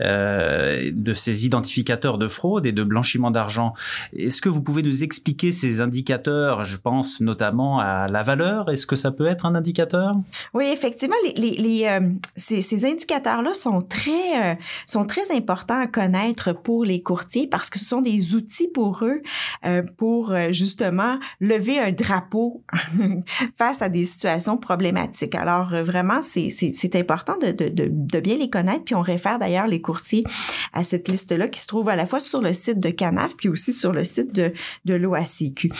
euh, 0.00 0.90
de 0.92 1.14
ces 1.14 1.46
identificateurs 1.46 2.18
de 2.18 2.28
fraude 2.28 2.66
et 2.66 2.72
de 2.72 2.84
blanchiment 2.84 3.30
d'argent. 3.30 3.74
Est-ce 4.16 4.40
que 4.40 4.48
vous 4.48 4.62
pouvez 4.62 4.82
nous 4.82 5.04
expliquer 5.04 5.52
ces 5.52 5.80
indicateurs? 5.80 6.64
Je 6.64 6.76
pense 6.76 7.20
notamment 7.20 7.80
à 7.80 8.08
la 8.08 8.22
valeur. 8.22 8.70
Est-ce 8.70 8.86
que 8.86 8.96
ça 8.96 9.10
peut 9.10 9.26
être 9.26 9.46
un 9.46 9.54
indicateur? 9.54 10.12
Oui, 10.52 10.66
effectivement, 10.72 11.16
euh, 11.26 12.00
ces, 12.36 12.60
ces 12.60 12.84
indicateurs-là 12.84 13.54
sont 13.54 13.82
très 13.82 14.52
euh, 14.52 14.54
sont 14.86 15.04
très 15.04 15.34
importants 15.34 15.80
à 15.80 15.86
connaître 15.86 16.52
pour 16.52 16.84
les 16.84 17.02
courtiers 17.02 17.46
parce 17.46 17.70
que 17.70 17.78
ce 17.78 17.84
sont 17.84 18.00
des 18.00 18.23
outils 18.32 18.68
pour 18.68 19.04
eux 19.04 19.20
euh, 19.64 19.82
pour 19.96 20.32
euh, 20.32 20.52
justement 20.52 21.18
lever 21.40 21.78
un 21.78 21.92
drapeau 21.92 22.62
face 23.56 23.82
à 23.82 23.88
des 23.88 24.04
situations 24.04 24.56
problématiques. 24.56 25.34
Alors 25.34 25.74
euh, 25.74 25.82
vraiment, 25.82 26.20
c'est 26.22 26.96
important 26.96 27.36
de, 27.38 27.52
de, 27.52 27.88
de, 27.88 28.20
bien 28.20 28.36
les 28.36 28.50
connaître. 28.50 28.84
Puis 28.84 28.94
on 28.94 29.02
réfère 29.02 29.38
d'ailleurs 29.38 29.66
les 29.66 29.80
courtiers 29.80 30.24
à 30.72 30.82
cette 30.82 31.08
liste-là 31.08 31.48
qui 31.48 31.60
se 31.60 31.66
trouve 31.66 31.88
à 31.88 31.96
la 31.96 32.06
fois 32.06 32.20
sur 32.20 32.40
le 32.40 32.52
site 32.52 32.78
de 32.78 32.90
Canaf 32.90 33.36
puis 33.36 33.48
aussi 33.48 33.72
sur 33.72 33.92
le 33.92 34.04
site 34.04 34.34
de, 34.34 34.52
de 34.84 34.94
l'OACQ. 34.94 35.70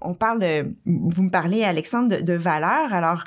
On 0.00 0.14
parle, 0.14 0.44
vous 0.86 1.22
me 1.22 1.30
parlez 1.30 1.64
Alexandre 1.64 2.16
de, 2.16 2.22
de 2.22 2.32
valeur. 2.32 2.92
Alors 2.92 3.24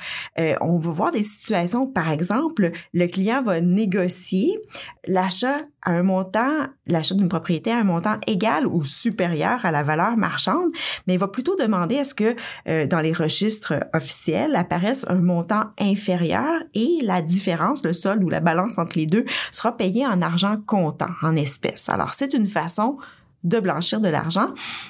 on 0.60 0.78
va 0.78 0.90
voir 0.90 1.12
des 1.12 1.22
situations, 1.22 1.86
par 1.86 2.10
exemple, 2.10 2.70
le 2.92 3.06
client 3.06 3.42
va 3.42 3.60
négocier 3.60 4.58
l'achat 5.06 5.58
à 5.82 5.92
un 5.92 6.02
montant, 6.02 6.66
l'achat 6.86 7.14
d'une 7.14 7.28
propriété 7.28 7.70
à 7.70 7.78
un 7.78 7.84
montant 7.84 8.16
égal 8.26 8.66
ou 8.66 8.82
supérieur 8.82 9.64
à 9.64 9.70
la 9.70 9.82
valeur 9.82 10.16
marchande, 10.16 10.70
mais 11.06 11.14
il 11.14 11.20
va 11.20 11.28
plutôt 11.28 11.56
demander 11.56 11.98
à 11.98 12.04
ce 12.04 12.14
que 12.14 12.36
euh, 12.68 12.86
dans 12.86 13.00
les 13.00 13.12
registres 13.12 13.74
officiels 13.94 14.56
apparaisse 14.56 15.04
un 15.08 15.20
montant 15.20 15.64
inférieur 15.78 16.62
et 16.74 16.98
la 17.02 17.22
différence, 17.22 17.84
le 17.84 17.92
solde 17.92 18.22
ou 18.22 18.28
la 18.28 18.40
balance 18.40 18.78
entre 18.78 18.98
les 18.98 19.06
deux 19.06 19.24
sera 19.50 19.76
payée 19.76 20.06
en 20.06 20.22
argent 20.22 20.56
comptant, 20.66 21.10
en 21.22 21.36
espèces. 21.36 21.88
Alors 21.88 22.14
c'est 22.14 22.34
une 22.34 22.48
façon 22.48 22.98
de 23.42 23.58
blanchir 23.58 24.00
de 24.00 24.08
l'argent. 24.08 24.48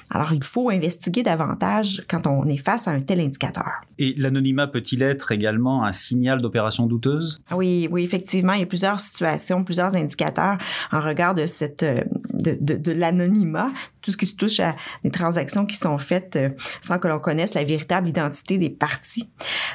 Alors, 0.09 0.33
il 0.33 0.43
faut 0.43 0.69
investiguer 0.69 1.23
davantage 1.23 2.03
quand 2.09 2.27
on 2.27 2.45
est 2.45 2.57
face 2.57 2.87
à 2.87 2.91
un 2.91 2.99
tel 2.99 3.19
indicateur. 3.19 3.81
Et 3.97 4.13
l'anonymat 4.17 4.67
peut-il 4.67 5.03
être 5.03 5.31
également 5.31 5.85
un 5.85 5.91
signal 5.91 6.41
d'opération 6.41 6.85
douteuse? 6.85 7.41
Oui, 7.51 7.87
oui, 7.91 8.03
effectivement, 8.03 8.53
il 8.53 8.59
y 8.59 8.63
a 8.63 8.65
plusieurs 8.65 8.99
situations, 8.99 9.63
plusieurs 9.63 9.95
indicateurs 9.95 10.57
en 10.91 10.99
regard 10.99 11.33
de 11.33 11.45
cette, 11.45 11.83
de, 11.83 12.57
de, 12.59 12.75
de 12.75 12.91
l'anonymat, 12.91 13.71
tout 14.01 14.11
ce 14.11 14.17
qui 14.17 14.25
se 14.25 14.35
touche 14.35 14.59
à 14.59 14.75
des 15.03 15.11
transactions 15.11 15.65
qui 15.65 15.77
sont 15.77 15.97
faites 15.97 16.35
euh, 16.35 16.49
sans 16.81 16.97
que 16.97 17.07
l'on 17.07 17.19
connaisse 17.19 17.53
la 17.53 17.63
véritable 17.63 18.09
identité 18.09 18.57
des 18.57 18.69
parties. 18.69 19.29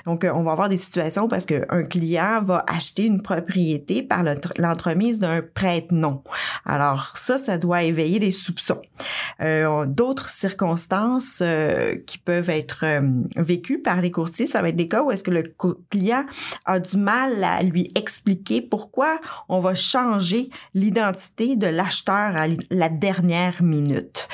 Donc, 0.05 0.25
euh, 0.25 0.33
on 0.35 0.43
va 0.43 0.53
avoir 0.53 0.69
des 0.69 0.77
situations 0.77 1.29
parce 1.29 1.47
qu'un 1.47 1.85
client 1.85 2.43
va 2.43 2.65
acheter 2.67 3.07
une 3.07 3.23
propriété 3.23 4.03
par 4.03 4.23
l'entremise 4.59 5.19
d'un 5.19 5.43
prête-nom. 5.43 6.23
Alors, 6.65 7.17
ça, 7.17 7.39
ça 7.39 7.57
doit 7.57 7.85
éveiller 7.85 8.19
des 8.19 8.33
soupçons 8.33 8.66
Euh, 9.41 9.87
d'autres 9.87 10.29
circonstances 10.29 11.41
euh, 11.43 11.97
qui 12.07 12.19
peuvent 12.19 12.51
être 12.51 12.85
vécues 13.37 13.81
par 13.81 14.01
les 14.01 14.11
courtiers, 14.11 14.47
ça 14.47 14.63
va 14.63 14.71
être 14.71 14.77
des 14.77 14.89
cas 14.89 15.03
où 15.03 15.11
est-ce 15.11 15.25
que 15.25 15.31
le 15.31 15.45
client 15.91 16.25
a 16.65 16.81
du 16.81 16.97
mal 16.97 17.43
à 17.45 17.63
lui 17.63 17.91
expliquer 17.95 18.63
pourquoi 18.63 19.19
on 19.49 19.61
va 19.61 19.75
changer 19.75 20.51
l'identité 20.75 21.57
de 21.57 21.67
l'acheteur 21.67 22.37
à 22.37 22.47
la 22.71 22.89
dernière 22.89 23.63
minute. 23.63 24.29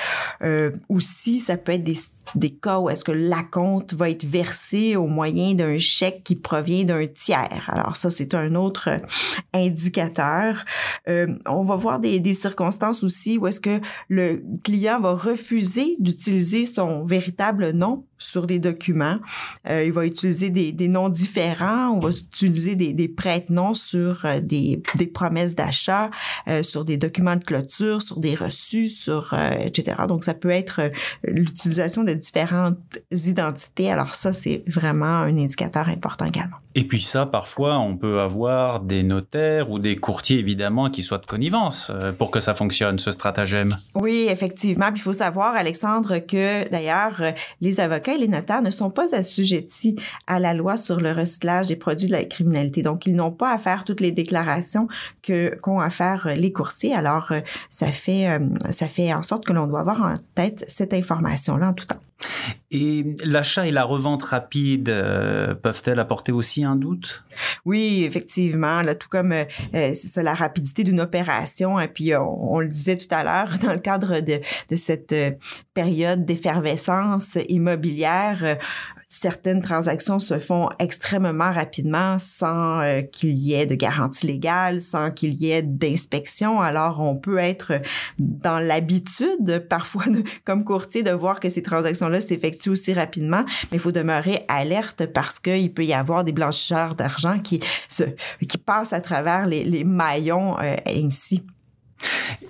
aussi, 0.88 1.38
ça 1.38 1.56
peut 1.56 1.72
être 1.72 1.84
des, 1.84 1.98
des 2.34 2.50
cas 2.50 2.78
où 2.78 2.90
est-ce 2.90 3.04
que 3.04 3.12
la 3.12 3.42
compte 3.42 3.94
va 3.94 4.10
être 4.10 4.24
versée 4.24 4.96
au 4.96 5.06
moyen 5.06 5.54
d'un 5.54 5.78
chèque 5.78 6.22
qui 6.24 6.36
provient 6.36 6.84
d'un 6.84 7.06
tiers. 7.06 7.68
Alors 7.68 7.96
ça, 7.96 8.10
c'est 8.10 8.34
un 8.34 8.54
autre 8.54 8.90
indicateur. 9.52 10.64
Euh, 11.08 11.26
on 11.46 11.64
va 11.64 11.76
voir 11.76 12.00
des, 12.00 12.20
des, 12.20 12.32
circonstances 12.32 13.04
aussi 13.04 13.38
où 13.38 13.46
est-ce 13.46 13.60
que 13.60 13.80
le 14.08 14.21
client 14.64 15.00
va 15.00 15.14
refuser 15.14 15.96
d'utiliser 15.98 16.64
son 16.64 17.04
véritable 17.04 17.70
nom 17.70 18.06
sur 18.22 18.46
les 18.46 18.58
documents. 18.58 19.18
Euh, 19.68 19.84
il 19.84 19.92
va 19.92 20.06
utiliser 20.06 20.50
des, 20.50 20.72
des, 20.72 20.88
noms 20.88 21.08
différents. 21.08 21.90
On 21.90 22.00
va 22.00 22.10
utiliser 22.10 22.76
des, 22.76 22.92
des 22.92 23.08
prête-noms 23.08 23.74
sur 23.74 24.24
euh, 24.24 24.40
des, 24.40 24.82
des 24.94 25.06
promesses 25.06 25.54
d'achat, 25.54 26.10
euh, 26.48 26.62
sur 26.62 26.84
des 26.84 26.96
documents 26.96 27.36
de 27.36 27.44
clôture, 27.44 28.02
sur 28.02 28.18
des 28.18 28.34
reçus, 28.34 28.88
sur 28.88 29.32
euh, 29.32 29.50
etc. 29.50 29.96
Donc 30.08 30.24
ça 30.24 30.34
peut 30.34 30.50
être 30.50 30.90
l'utilisation 31.24 32.04
de 32.04 32.14
différentes 32.14 32.78
identités. 33.10 33.90
Alors 33.90 34.14
ça, 34.14 34.32
c'est 34.32 34.62
vraiment 34.66 35.06
un 35.06 35.36
indicateur 35.36 35.88
important 35.88 36.26
également. 36.26 36.56
Et 36.74 36.84
puis 36.86 37.02
ça, 37.02 37.26
parfois, 37.26 37.78
on 37.78 37.98
peut 37.98 38.20
avoir 38.20 38.80
des 38.80 39.02
notaires 39.02 39.70
ou 39.70 39.78
des 39.78 39.96
courtiers, 39.96 40.38
évidemment, 40.38 40.88
qui 40.88 41.02
soient 41.02 41.18
de 41.18 41.26
connivence 41.26 41.92
pour 42.16 42.30
que 42.30 42.40
ça 42.40 42.54
fonctionne, 42.54 42.98
ce 42.98 43.10
stratagème. 43.10 43.76
Oui, 43.94 44.26
effectivement. 44.30 44.86
Puis 44.86 45.00
il 45.00 45.02
faut 45.02 45.12
savoir, 45.12 45.54
Alexandre, 45.54 46.18
que 46.18 46.66
d'ailleurs, 46.70 47.20
les 47.60 47.78
avocats 47.78 48.11
les 48.18 48.28
notaires 48.28 48.62
ne 48.62 48.70
sont 48.70 48.90
pas 48.90 49.14
assujettis 49.14 49.96
à 50.26 50.38
la 50.38 50.54
loi 50.54 50.76
sur 50.76 51.00
le 51.00 51.12
recyclage 51.12 51.66
des 51.66 51.76
produits 51.76 52.06
de 52.06 52.12
la 52.12 52.24
criminalité. 52.24 52.82
Donc, 52.82 53.06
ils 53.06 53.14
n'ont 53.14 53.32
pas 53.32 53.52
à 53.52 53.58
faire 53.58 53.84
toutes 53.84 54.00
les 54.00 54.12
déclarations 54.12 54.88
que 55.22 55.54
qu'ont 55.62 55.80
à 55.80 55.90
faire 55.90 56.26
euh, 56.26 56.34
les 56.34 56.52
courtiers. 56.52 56.94
Alors, 56.94 57.32
ça 57.70 57.92
fait, 57.92 58.26
ça 58.70 58.88
fait 58.88 59.12
en 59.12 59.22
sorte 59.22 59.44
que 59.44 59.52
l'on 59.52 59.66
doit 59.66 59.80
avoir 59.80 60.00
en 60.02 60.16
tête 60.34 60.64
cette 60.68 60.94
information-là 60.94 61.68
en 61.68 61.72
tout 61.72 61.86
temps. 61.86 62.00
Et 62.70 63.04
l'achat 63.24 63.66
et 63.66 63.70
la 63.70 63.84
revente 63.84 64.22
rapide 64.22 64.88
euh, 64.88 65.54
peuvent-elles 65.54 66.00
apporter 66.00 66.32
aussi 66.32 66.64
un 66.64 66.74
doute? 66.74 67.24
Oui, 67.66 68.04
effectivement. 68.04 68.80
Là, 68.82 68.94
tout 68.94 69.08
comme 69.08 69.32
euh, 69.32 69.44
euh, 69.74 69.92
c'est 69.92 70.22
la 70.22 70.34
rapidité 70.34 70.82
d'une 70.82 71.00
opération. 71.00 71.78
Et 71.78 71.88
puis, 71.88 72.12
on, 72.16 72.60
le 72.60 72.68
disait 72.68 72.96
tout 72.96 73.12
à 73.14 73.24
l'heure, 73.24 73.58
dans 73.62 73.72
le 73.72 73.78
cadre 73.78 74.20
de, 74.20 74.40
de 74.70 74.76
cette 74.76 75.14
période 75.74 76.24
d'effervescence 76.24 77.36
immobilière, 77.48 78.58
certaines 79.12 79.60
transactions 79.60 80.18
se 80.18 80.38
font 80.38 80.70
extrêmement 80.78 81.52
rapidement 81.52 82.16
sans 82.18 82.80
euh, 82.80 83.02
qu'il 83.02 83.34
y 83.34 83.52
ait 83.52 83.66
de 83.66 83.74
garantie 83.74 84.26
légale, 84.26 84.80
sans 84.80 85.10
qu'il 85.10 85.34
y 85.34 85.50
ait 85.50 85.62
d'inspection. 85.62 86.62
Alors, 86.62 86.98
on 87.00 87.14
peut 87.14 87.36
être 87.36 87.74
dans 88.18 88.58
l'habitude, 88.58 89.66
parfois, 89.68 90.04
comme 90.46 90.64
courtier, 90.64 91.02
de 91.02 91.10
voir 91.10 91.40
que 91.40 91.50
ces 91.50 91.62
transactions-là 91.62 92.22
s'effectuent 92.22 92.70
aussi 92.70 92.94
rapidement, 92.94 93.44
mais 93.70 93.76
il 93.76 93.80
faut 93.80 93.92
demeurer 93.92 94.46
alerte 94.48 95.04
parce 95.04 95.38
qu'il 95.38 95.74
peut 95.74 95.84
y 95.84 95.92
avoir 95.92 96.24
des 96.24 96.32
blanchisseurs 96.32 96.94
d'argent 96.94 97.38
qui, 97.38 97.60
qui 98.48 98.58
passent 98.58 98.94
à 98.94 99.02
travers 99.02 99.46
les, 99.46 99.62
les 99.62 99.84
maillons 99.84 100.58
euh, 100.58 100.76
ainsi. 100.86 101.42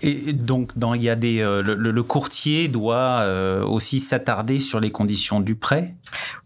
Et 0.03 0.33
donc, 0.33 0.77
dans, 0.77 0.95
il 0.95 1.03
y 1.03 1.09
a 1.09 1.17
des, 1.17 1.41
euh, 1.41 1.63
le, 1.63 2.03
courtier 2.03 2.69
doit 2.69 3.21
euh, 3.21 3.65
aussi 3.65 4.01
s'attarder 4.01 4.59
sur 4.59 4.81
les 4.81 4.91
conditions 4.91 5.41
du 5.41 5.55
prêt. 5.55 5.95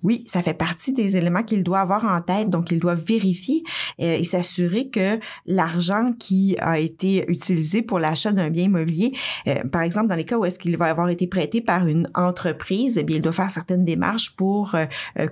Oui, 0.02 0.22
ça 0.26 0.42
fait 0.42 0.54
partie 0.54 0.92
des 0.92 1.16
éléments 1.16 1.42
qu'il 1.42 1.62
doit 1.62 1.80
avoir 1.80 2.04
en 2.04 2.20
tête. 2.20 2.50
Donc, 2.50 2.70
il 2.70 2.78
doit 2.78 2.94
vérifier 2.94 3.62
euh, 4.00 4.16
et 4.16 4.24
s'assurer 4.24 4.88
que 4.88 5.18
l'argent 5.46 6.12
qui 6.18 6.56
a 6.60 6.78
été 6.78 7.24
utilisé 7.30 7.82
pour 7.82 7.98
l'achat 7.98 8.32
d'un 8.32 8.50
bien 8.50 8.64
immobilier, 8.64 9.12
par 9.72 9.82
exemple, 9.82 10.08
dans 10.08 10.16
les 10.16 10.24
cas 10.24 10.36
où 10.36 10.44
est-ce 10.44 10.58
qu'il 10.58 10.76
va 10.76 10.86
avoir 10.86 11.08
été 11.08 11.26
prêté 11.26 11.60
par 11.60 11.86
une 11.86 12.08
entreprise, 12.14 12.98
eh 12.98 13.04
bien, 13.04 13.16
il 13.16 13.22
doit 13.22 13.32
faire 13.32 13.50
certaines 13.50 13.84
démarches 13.84 14.36
pour 14.36 14.74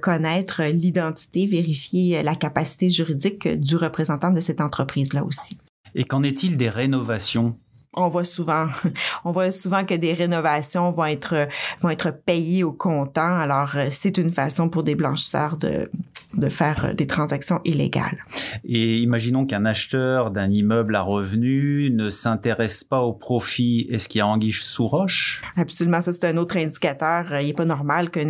connaître 0.00 0.62
l'identité, 0.62 1.46
vérifier 1.46 2.22
la 2.22 2.34
capacité 2.34 2.90
juridique 2.90 3.48
du 3.48 3.76
représentant 3.76 4.30
de 4.30 4.40
cette 4.40 4.60
entreprise-là 4.60 5.24
aussi. 5.24 5.56
Et 5.94 6.04
qu'en 6.04 6.22
est-il 6.22 6.56
des 6.56 6.68
rénovations? 6.68 7.56
On 7.96 8.08
voit 8.08 8.24
souvent, 8.24 8.66
on 9.24 9.32
voit 9.32 9.50
souvent 9.50 9.84
que 9.84 9.94
des 9.94 10.12
rénovations 10.12 10.92
vont 10.92 11.06
être 11.06 11.48
vont 11.80 11.90
être 11.90 12.10
payées 12.10 12.64
au 12.64 12.72
comptant. 12.72 13.38
Alors 13.38 13.72
euh, 13.76 13.86
c'est 13.90 14.18
une 14.18 14.32
façon 14.32 14.68
pour 14.68 14.82
des 14.82 14.94
blanchisseurs 14.94 15.56
de 15.56 15.90
de 16.36 16.48
faire 16.48 16.84
euh, 16.84 16.92
des 16.94 17.06
transactions 17.06 17.60
illégales. 17.64 18.18
Et 18.64 18.98
imaginons 18.98 19.46
qu'un 19.46 19.64
acheteur 19.64 20.30
d'un 20.30 20.50
immeuble 20.50 20.96
à 20.96 21.02
revenu 21.02 21.90
ne 21.90 22.08
s'intéresse 22.08 22.84
pas 22.84 23.00
au 23.00 23.12
profit. 23.12 23.86
Est-ce 23.90 24.08
qu'il 24.08 24.18
y 24.18 24.22
a 24.22 24.26
anguille 24.26 24.52
sous 24.52 24.86
roche? 24.86 25.42
Absolument, 25.56 26.00
ça 26.00 26.12
c'est 26.12 26.26
un 26.26 26.36
autre 26.36 26.56
indicateur. 26.56 27.26
Il 27.40 27.46
n'est 27.46 27.52
pas 27.52 27.64
normal 27.64 28.10
qu'un 28.10 28.24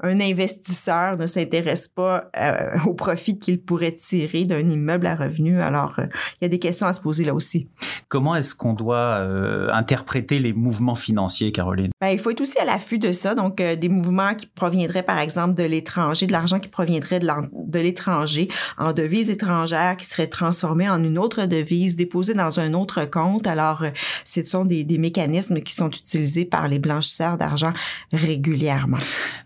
un 0.00 0.20
investisseur 0.20 1.16
ne 1.16 1.26
s'intéresse 1.26 1.88
pas 1.88 2.30
euh, 2.36 2.78
au 2.86 2.94
profit 2.94 3.38
qu'il 3.38 3.60
pourrait 3.60 3.92
tirer 3.92 4.44
d'un 4.44 4.66
immeuble 4.66 5.06
à 5.06 5.16
revenu. 5.16 5.60
Alors 5.60 5.96
il 5.98 6.42
y 6.42 6.44
a 6.44 6.48
des 6.48 6.58
questions 6.58 6.86
à 6.86 6.92
se 6.92 7.00
poser 7.00 7.24
là 7.24 7.34
aussi. 7.34 7.68
Comment 8.08 8.34
est-ce 8.34 8.54
qu'on 8.54 8.72
doit 8.72 9.09
euh, 9.18 9.72
interpréter 9.72 10.38
les 10.38 10.52
mouvements 10.52 10.94
financiers, 10.94 11.52
Caroline? 11.52 11.90
Ben, 12.00 12.08
il 12.08 12.18
faut 12.18 12.30
être 12.30 12.40
aussi 12.40 12.58
à 12.58 12.64
l'affût 12.64 12.98
de 12.98 13.12
ça. 13.12 13.34
Donc, 13.34 13.60
euh, 13.60 13.76
des 13.76 13.88
mouvements 13.88 14.34
qui 14.34 14.46
proviendraient, 14.46 15.02
par 15.02 15.18
exemple, 15.18 15.54
de 15.54 15.64
l'étranger, 15.64 16.26
de 16.26 16.32
l'argent 16.32 16.58
qui 16.58 16.68
proviendrait 16.68 17.20
de 17.20 17.78
l'étranger 17.78 18.48
en 18.78 18.92
devise 18.92 19.30
étrangère 19.30 19.96
qui 19.96 20.06
serait 20.06 20.28
transformé 20.28 20.88
en 20.88 21.02
une 21.02 21.18
autre 21.18 21.46
devise, 21.46 21.96
déposée 21.96 22.34
dans 22.34 22.60
un 22.60 22.74
autre 22.74 23.04
compte. 23.04 23.46
Alors, 23.46 23.82
euh, 23.82 23.90
ce 24.24 24.42
sont 24.42 24.64
des, 24.64 24.84
des 24.84 24.98
mécanismes 24.98 25.60
qui 25.60 25.74
sont 25.74 25.90
utilisés 25.90 26.44
par 26.44 26.68
les 26.68 26.78
blanchisseurs 26.78 27.36
d'argent 27.36 27.72
régulièrement. 28.12 28.98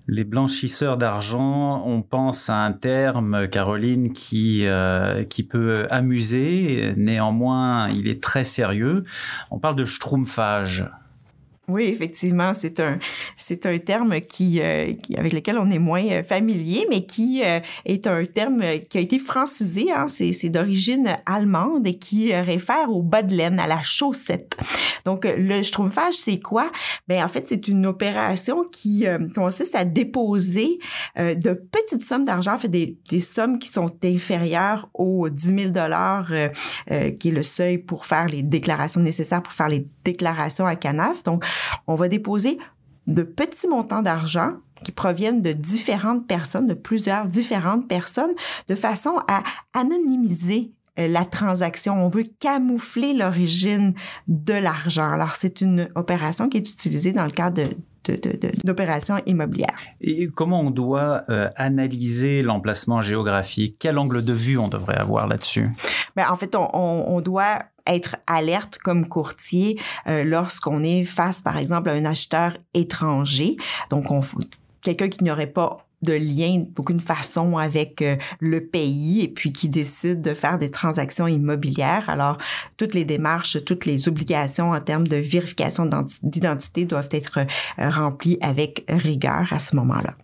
Les 0.07 0.25
blanchisseurs 0.25 0.99
d'argent, 0.99 1.83
on 1.87 2.03
pense 2.03 2.51
à 2.51 2.57
un 2.57 2.73
terme, 2.73 3.49
Caroline, 3.49 4.13
qui, 4.13 4.67
qui 5.31 5.43
peut 5.43 5.87
amuser. 5.91 6.93
Néanmoins, 6.97 7.89
il 7.89 8.09
est 8.09 8.23
très 8.23 8.45
sérieux. 8.45 9.05
On 9.55 9.61
parle 9.61 9.77
de 9.77 9.85
schtroumpfage. 9.85 10.85
Oui, 11.67 11.85
effectivement, 11.85 12.53
c'est 12.53 12.79
un 12.79 12.99
c'est 13.37 13.65
un 13.65 13.79
terme 13.79 14.21
qui, 14.21 14.61
euh, 14.61 14.93
avec 15.17 15.33
lequel 15.33 15.59
on 15.59 15.71
est 15.71 15.79
moins 15.79 16.05
euh, 16.05 16.23
familier, 16.23 16.87
mais 16.91 17.07
qui 17.07 17.43
euh, 17.43 17.61
est 17.87 18.07
un 18.07 18.25
terme 18.27 18.63
qui 18.91 18.99
a 18.99 19.01
été 19.01 19.19
francisé. 19.19 19.91
Hein, 19.91 20.07
c'est 20.09 20.49
d'origine 20.51 21.17
allemande 21.25 21.87
et 21.87 21.95
qui 21.95 22.35
réfère 22.35 22.91
au 22.91 23.03
bas 23.03 23.23
de 23.23 23.35
laine, 23.35 23.59
à 23.59 23.67
la 23.67 23.81
chaussette. 23.81 24.57
Donc 25.07 25.27
le 25.37 25.63
Strumpfage, 25.63 26.15
c'est 26.15 26.39
quoi? 26.39 26.71
Ben 27.09 27.23
en 27.25 27.29
fait, 27.29 27.47
c'est 27.47 27.69
une 27.69 27.87
opération 27.87 28.65
qui 28.65 29.07
consiste 29.35 29.75
à 29.75 29.85
déposer 29.85 30.79
de 31.17 31.53
petites 31.53 32.05
sommes 32.05 32.25
d'argent, 32.25 32.55
en 32.55 32.59
fait 32.59 32.69
des, 32.69 32.97
des 33.11 33.21
sommes 33.21 33.59
qui 33.59 33.69
sont 33.69 33.91
inférieures 34.03 34.89
aux 34.95 35.29
10 35.29 35.47
000 35.47 35.69
dollars, 35.71 36.33
qui 36.89 37.29
est 37.29 37.35
le 37.35 37.43
seuil 37.43 37.79
pour 37.79 38.07
faire 38.07 38.27
les 38.29 38.43
déclarations 38.43 39.01
nécessaires 39.01 39.43
pour 39.43 39.53
faire 39.53 39.69
les 39.69 39.87
déclarations 40.05 40.67
à 40.67 40.77
Canaf. 40.77 41.23
Donc 41.23 41.45
on 41.87 41.95
va 41.95 42.09
déposer 42.09 42.59
de 43.07 43.23
petits 43.23 43.69
montants 43.69 44.03
d'argent 44.03 44.53
qui 44.85 44.93
proviennent 44.93 45.43
de 45.43 45.53
différentes 45.53 46.27
personnes, 46.27 46.67
de 46.67 46.75
plusieurs 46.75 47.27
différentes 47.27 47.89
personnes, 47.89 48.33
de 48.69 48.75
façon 48.75 49.19
à 49.29 49.43
anonymiser 49.73 50.73
euh, 50.99 51.09
la 51.09 51.25
transaction. 51.25 52.05
On 52.05 52.09
veut 52.09 52.25
camoufler 52.39 53.15
l'origine 53.15 53.95
de 54.29 54.55
l'argent. 54.55 55.11
Alors, 55.11 55.35
c'est 55.35 55.61
une 55.61 55.89
opération 55.95 56.49
qui 56.49 56.59
est 56.59 56.71
utilisée 56.71 57.13
dans 57.13 57.25
le 57.25 57.31
cadre 57.31 57.63
de 57.63 57.71
d'opérations 58.65 59.17
immobilières. 59.27 59.79
Et 60.01 60.29
comment 60.29 60.61
on 60.61 60.71
doit 60.71 61.25
euh, 61.31 61.49
analyser 61.57 62.43
l'emplacement 62.43 63.01
géographique? 63.01 63.77
Quel 63.79 63.99
angle 63.99 64.23
de 64.23 64.33
vue 64.33 64.59
on 64.59 64.69
devrait 64.69 64.99
avoir 64.99 65.27
là-dessus? 65.27 65.71
Ben, 66.17 66.27
En 66.29 66.37
fait, 66.37 66.55
on, 66.55 66.69
on, 66.75 67.21
doit 67.23 67.61
être 67.87 68.17
alerte 68.27 68.79
comme 68.79 69.09
courtier 69.09 69.79
euh, 70.07 70.25
lorsqu'on 70.25 70.83
est 70.83 71.05
face, 71.05 71.41
par 71.41 71.57
exemple, 71.57 71.89
à 71.89 71.93
un 71.93 72.05
acheteur 72.05 72.57
étranger. 72.75 73.57
Donc, 73.91 74.11
on 74.11 74.21
quelqu'un 74.83 75.09
qui 75.09 75.25
n'aurait 75.25 75.47
pas 75.47 75.87
de 76.05 76.13
lien 76.13 76.65
d'aucune 76.77 77.01
façon 77.01 77.57
avec 77.57 78.03
euh, 78.03 78.17
le 78.39 78.67
pays 78.67 79.23
et 79.23 79.29
puis 79.29 79.53
qui 79.53 79.69
décide 79.69 80.21
de 80.21 80.35
faire 80.35 80.59
des 80.59 80.71
transactions 80.71 81.27
immobilières. 81.27 82.09
Alors, 82.09 82.39
toutes 82.77 82.95
les 82.95 83.05
démarches, 83.05 83.65
toutes 83.65 83.87
les 83.87 84.07
obligations 84.07 84.71
en 84.71 84.81
termes 84.81 85.09
de 85.09 85.17
vérification 85.17 85.89
d'identité 86.23 86.85
doivent 86.85 87.09
être 87.11 87.39
euh, 87.79 87.91
remplies 87.91 88.39
avec 88.41 88.85
rigueur 88.89 89.47
à 89.51 89.59
ce 89.59 89.75
moment-là. 89.77 90.15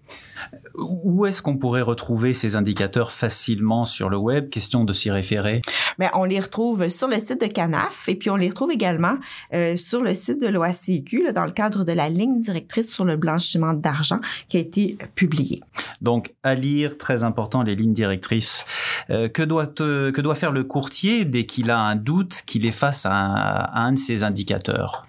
Où 0.75 1.27
est-ce 1.27 1.43
qu'on 1.43 1.57
pourrait 1.57 1.83
retrouver 1.83 2.33
ces 2.33 2.57
indicateurs 2.57 3.13
facilement 3.13 3.85
sur 3.85 4.09
le 4.09 4.17
web? 4.17 4.49
Question 4.51 4.85
de 4.85 4.93
s'y 4.93 5.11
référer. 5.11 5.61
Bien, 5.99 6.11
on 6.15 6.25
les 6.25 6.41
retrouve 6.41 6.89
sur 6.89 7.09
le 7.09 7.19
site 7.19 7.41
de 7.41 7.47
CANAF 7.47 8.09
et 8.09 8.15
puis 8.15 8.31
on 8.31 8.37
les 8.37 8.49
retrouve 8.49 8.71
également 8.71 9.17
euh, 9.53 9.77
sur 9.77 10.03
le 10.03 10.15
site 10.15 10.41
de 10.41 10.47
l'OACQ 10.47 11.33
dans 11.35 11.45
le 11.45 11.53
cadre 11.53 11.85
de 11.85 11.93
la 11.93 12.09
ligne 12.09 12.39
directrice 12.39 12.93
sur 12.93 13.05
le 13.05 13.17
blanchiment 13.17 13.75
d'argent 13.75 14.21
qui 14.49 14.57
a 14.57 14.61
été 14.61 14.99
publiée. 15.15 15.61
Donc, 16.01 16.33
à 16.43 16.55
lire, 16.55 16.97
très 16.99 17.25
important, 17.25 17.63
les 17.63 17.75
lignes 17.75 17.93
directrices. 17.93 18.65
Euh, 19.11 19.29
que, 19.29 19.43
doit, 19.43 19.67
que 19.67 20.21
doit 20.21 20.35
faire 20.35 20.53
le 20.53 20.65
courtier 20.65 21.25
dès 21.25 21.47
qu'il 21.47 21.71
a 21.71 21.79
un 21.79 21.97
doute 21.97 22.43
qu'il 22.47 22.67
est 22.67 22.71
face 22.71 23.07
à 23.07 23.13
un, 23.13 23.35
à 23.35 23.81
un 23.81 23.93
de 23.93 23.99
ces 23.99 24.25
indicateurs? 24.25 25.07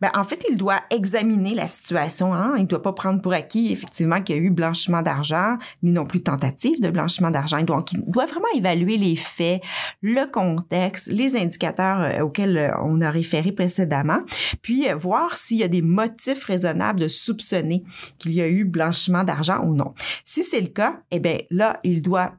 Bien, 0.00 0.10
en 0.14 0.24
fait, 0.24 0.44
il 0.50 0.56
doit 0.56 0.80
examiner 0.90 1.54
la 1.54 1.66
situation. 1.66 2.34
Hein? 2.34 2.54
Il 2.56 2.62
ne 2.62 2.68
doit 2.68 2.82
pas 2.82 2.92
prendre 2.92 3.20
pour 3.20 3.32
acquis, 3.32 3.72
effectivement, 3.72 4.20
qu'il 4.22 4.36
y 4.36 4.38
a 4.38 4.42
eu 4.42 4.50
blanchiment 4.50 4.99
d'argent, 5.02 5.56
ni 5.82 5.92
non 5.92 6.04
plus 6.04 6.22
tentative 6.22 6.80
de 6.80 6.90
blanchiment 6.90 7.30
d'argent. 7.30 7.62
Donc, 7.62 7.92
il 7.92 8.02
doit 8.06 8.26
vraiment 8.26 8.48
évaluer 8.54 8.96
les 8.96 9.16
faits, 9.16 9.62
le 10.02 10.30
contexte, 10.30 11.06
les 11.08 11.36
indicateurs 11.36 12.00
euh, 12.00 12.24
auxquels 12.24 12.56
euh, 12.56 12.70
on 12.82 13.00
a 13.00 13.10
référé 13.10 13.52
précédemment, 13.52 14.20
puis 14.62 14.88
euh, 14.88 14.94
voir 14.94 15.36
s'il 15.36 15.58
y 15.58 15.62
a 15.62 15.68
des 15.68 15.82
motifs 15.82 16.44
raisonnables 16.44 17.00
de 17.00 17.08
soupçonner 17.08 17.84
qu'il 18.18 18.32
y 18.32 18.40
a 18.40 18.48
eu 18.48 18.64
blanchiment 18.64 19.24
d'argent 19.24 19.64
ou 19.64 19.74
non. 19.74 19.94
Si 20.24 20.42
c'est 20.42 20.60
le 20.60 20.68
cas, 20.68 21.00
eh 21.10 21.18
bien 21.18 21.38
là, 21.50 21.80
il 21.84 22.02
doit 22.02 22.32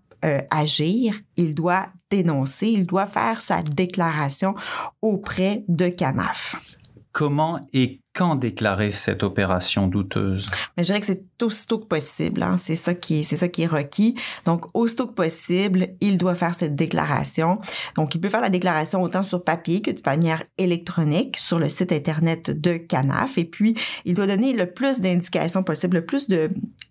agir, 0.51 1.19
il 1.35 1.55
doit 1.55 1.87
dénoncer, 2.11 2.67
il 2.67 2.85
doit 2.85 3.07
faire 3.07 3.41
sa 3.41 3.63
déclaration 3.63 4.53
auprès 5.01 5.63
de 5.67 5.89
CANAF. 5.89 6.77
Comment 7.11 7.59
et 7.73 8.00
quand 8.13 8.35
déclarer 8.35 8.91
cette 8.91 9.23
opération 9.23 9.87
douteuse? 9.87 10.47
Mais 10.75 10.83
je 10.83 10.87
dirais 10.87 10.99
que 10.99 11.05
c'est 11.05 11.23
aussitôt 11.41 11.79
que 11.79 11.85
possible. 11.85 12.43
Hein. 12.43 12.57
C'est 12.57 12.75
ça 12.75 12.93
qui 12.93 13.23
c'est 13.23 13.49
qui 13.51 13.63
est 13.63 13.67
requis. 13.67 14.15
Donc, 14.45 14.65
aussitôt 14.73 15.07
que 15.07 15.13
possible, 15.13 15.89
il 16.01 16.17
doit 16.17 16.35
faire 16.35 16.55
cette 16.55 16.75
déclaration. 16.75 17.59
Donc, 17.95 18.15
il 18.15 18.21
peut 18.21 18.29
faire 18.29 18.41
la 18.41 18.49
déclaration 18.49 19.01
autant 19.01 19.23
sur 19.23 19.43
papier 19.43 19.81
que 19.81 19.91
de 19.91 20.01
manière 20.05 20.43
électronique 20.57 21.37
sur 21.37 21.59
le 21.59 21.69
site 21.69 21.91
internet 21.91 22.49
de 22.49 22.77
Canaf. 22.77 23.37
Et 23.37 23.45
puis, 23.45 23.75
il 24.05 24.13
doit 24.13 24.27
donner 24.27 24.53
le 24.53 24.71
plus 24.71 25.01
d'indications 25.01 25.63
possible, 25.63 25.97
le 25.97 26.05
plus 26.05 26.27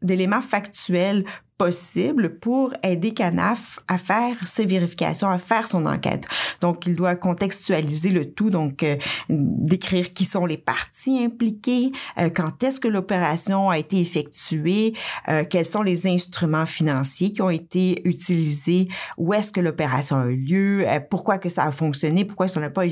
d'éléments 0.03 0.43
factuels 0.43 1.25
possible 1.61 2.39
pour 2.39 2.73
aider 2.83 3.13
Canaf 3.13 3.81
à 3.87 3.99
faire 3.99 4.35
ses 4.47 4.65
vérifications, 4.65 5.29
à 5.29 5.37
faire 5.37 5.67
son 5.67 5.85
enquête. 5.85 6.27
Donc, 6.63 6.87
il 6.87 6.97
doit 6.97 7.17
contextualiser 7.17 8.09
le 8.09 8.33
tout, 8.33 8.49
donc 8.49 8.83
euh, 8.83 8.97
décrire 9.29 10.15
qui 10.15 10.25
sont 10.25 10.47
les 10.47 10.57
parties 10.57 11.23
impliquées, 11.23 11.93
euh, 12.17 12.31
quand 12.31 12.63
est-ce 12.63 12.81
que 12.81 12.89
l'opération 12.89 13.69
a 13.69 13.79
été 13.79 14.01
effectuée, 14.01 14.95
euh, 15.29 15.45
quels 15.45 15.67
sont 15.67 15.83
les 15.83 16.07
instruments 16.07 16.65
financiers 16.65 17.31
qui 17.31 17.43
ont 17.43 17.51
été 17.51 18.01
utilisés, 18.09 18.89
où 19.19 19.35
est-ce 19.35 19.53
que 19.53 19.61
l'opération 19.61 20.17
a 20.17 20.29
eu 20.29 20.37
lieu, 20.37 20.87
pourquoi 21.11 21.37
que 21.37 21.51
ça 21.51 21.65
a 21.65 21.73
fonctionné, 21.73 22.25
pourquoi 22.25 22.49
ça 22.49 22.61
n'a 22.61 22.71
pas 22.71 22.85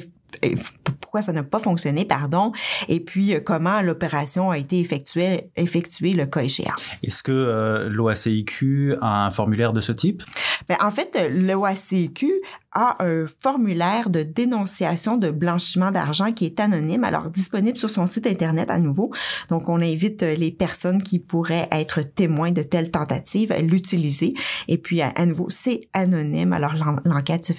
pourquoi 1.09 1.23
ça 1.23 1.33
n'a 1.33 1.43
pas 1.43 1.59
fonctionné, 1.59 2.05
pardon, 2.05 2.53
et 2.87 3.01
puis 3.01 3.35
euh, 3.35 3.41
comment 3.41 3.81
l'opération 3.81 4.51
a 4.51 4.59
été 4.59 4.79
effectuée, 4.79 5.51
effectuée 5.57 6.13
le 6.13 6.27
cas 6.27 6.43
échéant. 6.43 6.75
Est-ce 7.03 7.23
que 7.23 7.33
euh, 7.33 7.89
l'OACIQ 7.89 8.97
a 9.01 9.25
un 9.25 9.31
formulaire 9.31 9.73
de 9.73 9.81
ce 9.81 9.93
type? 9.93 10.23
Bien, 10.69 10.77
en 10.83 10.91
fait, 10.91 11.19
l'OACIQ 11.33 12.31
a 12.73 13.03
un 13.03 13.27
formulaire 13.27 14.11
de 14.11 14.23
dénonciation 14.23 15.17
de 15.17 15.31
blanchiment 15.31 15.91
d'argent 15.91 16.33
qui 16.33 16.45
est 16.45 16.61
anonyme, 16.61 17.05
alors 17.05 17.31
disponible 17.31 17.79
sur 17.79 17.91
son 17.91 18.07
site 18.07 18.27
Internet 18.27 18.71
à 18.71 18.79
nouveau. 18.79 19.11
Donc, 19.49 19.69
on 19.69 19.81
invite 19.81 20.23
euh, 20.23 20.35
les 20.35 20.51
personnes 20.51 21.03
qui 21.03 21.19
pourraient 21.19 21.69
être 21.73 22.03
témoins 22.03 22.53
de 22.53 22.63
telles 22.63 22.91
tentatives 22.91 23.53
à 23.53 23.61
l'utiliser. 23.61 24.35
Et 24.69 24.79
puis, 24.79 25.01
à, 25.01 25.27
nouveau, 25.27 25.47
c'est 25.49 25.83
anonyme, 25.93 26.53
alors 26.53 26.75
l'enquête 27.05 27.45
se, 27.45 27.53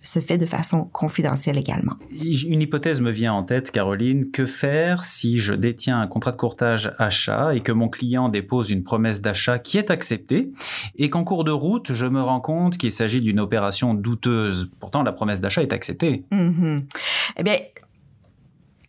se 0.00 0.20
fait 0.20 0.38
de 0.38 0.46
façon 0.46 0.84
confidentielle 0.84 1.58
également. 1.58 1.94
Une 2.22 2.62
hypothèse 2.62 3.00
me 3.00 3.10
vient 3.10 3.34
en 3.34 3.42
tête, 3.42 3.70
Caroline. 3.70 4.30
Que 4.30 4.46
faire 4.46 5.04
si 5.04 5.38
je 5.38 5.54
détiens 5.54 6.00
un 6.00 6.06
contrat 6.06 6.32
de 6.32 6.36
courtage 6.36 6.92
achat 6.98 7.54
et 7.54 7.60
que 7.60 7.72
mon 7.72 7.88
client 7.88 8.28
dépose 8.28 8.70
une 8.70 8.82
promesse 8.82 9.20
d'achat 9.20 9.58
qui 9.58 9.78
est 9.78 9.90
acceptée 9.90 10.52
et 10.96 11.10
qu'en 11.10 11.24
cours 11.24 11.44
de 11.44 11.50
route, 11.50 11.92
je 11.92 12.06
me 12.06 12.22
rends 12.22 12.40
compte 12.40 12.78
qu'il 12.78 12.90
s'agit 12.90 13.20
d'une 13.20 13.40
opération 13.40 13.94
douteuse? 13.94 14.53
Pourtant, 14.80 15.02
la 15.02 15.12
promesse 15.12 15.40
d'achat 15.40 15.62
est 15.62 15.72
acceptée. 15.72 16.24
Mm-hmm. 16.32 16.82
Eh 17.38 17.42
bien, 17.42 17.58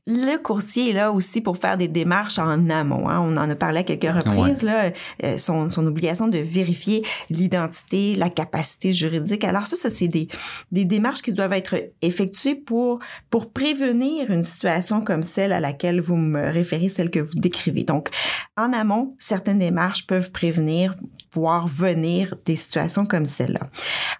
le 0.07 0.37
courtier 0.37 0.91
est 0.91 0.93
là 0.93 1.11
aussi 1.11 1.41
pour 1.41 1.57
faire 1.57 1.77
des 1.77 1.87
démarches 1.87 2.37
en 2.37 2.69
amont. 2.69 3.09
Hein. 3.09 3.19
On 3.21 3.37
en 3.37 3.49
a 3.49 3.55
parlé 3.55 3.79
à 3.79 3.83
quelques 3.83 4.03
reprises. 4.03 4.61
Là, 4.61 4.91
euh, 5.23 5.37
son, 5.39 5.69
son, 5.71 5.87
obligation 5.87 6.27
de 6.27 6.37
vérifier 6.37 7.03
l'identité, 7.31 8.15
la 8.15 8.29
capacité 8.29 8.93
juridique. 8.93 9.43
Alors 9.43 9.65
ça, 9.65 9.75
ça 9.75 9.89
c'est 9.89 10.07
des, 10.07 10.27
des 10.71 10.85
démarches 10.85 11.23
qui 11.23 11.33
doivent 11.33 11.53
être 11.53 11.75
effectuées 12.03 12.53
pour, 12.53 12.99
pour 13.31 13.51
prévenir 13.51 14.29
une 14.29 14.43
situation 14.43 15.01
comme 15.01 15.23
celle 15.23 15.51
à 15.51 15.59
laquelle 15.59 16.01
vous 16.01 16.17
me 16.17 16.51
référez, 16.51 16.89
celle 16.89 17.09
que 17.09 17.19
vous 17.19 17.35
décrivez. 17.35 17.83
Donc, 17.83 18.09
en 18.57 18.73
amont, 18.73 19.15
certaines 19.17 19.59
démarches 19.59 20.05
peuvent 20.05 20.31
prévenir, 20.31 20.95
voir 21.35 21.67
venir 21.67 22.35
des 22.45 22.55
situations 22.55 23.05
comme 23.05 23.25
celle-là. 23.25 23.69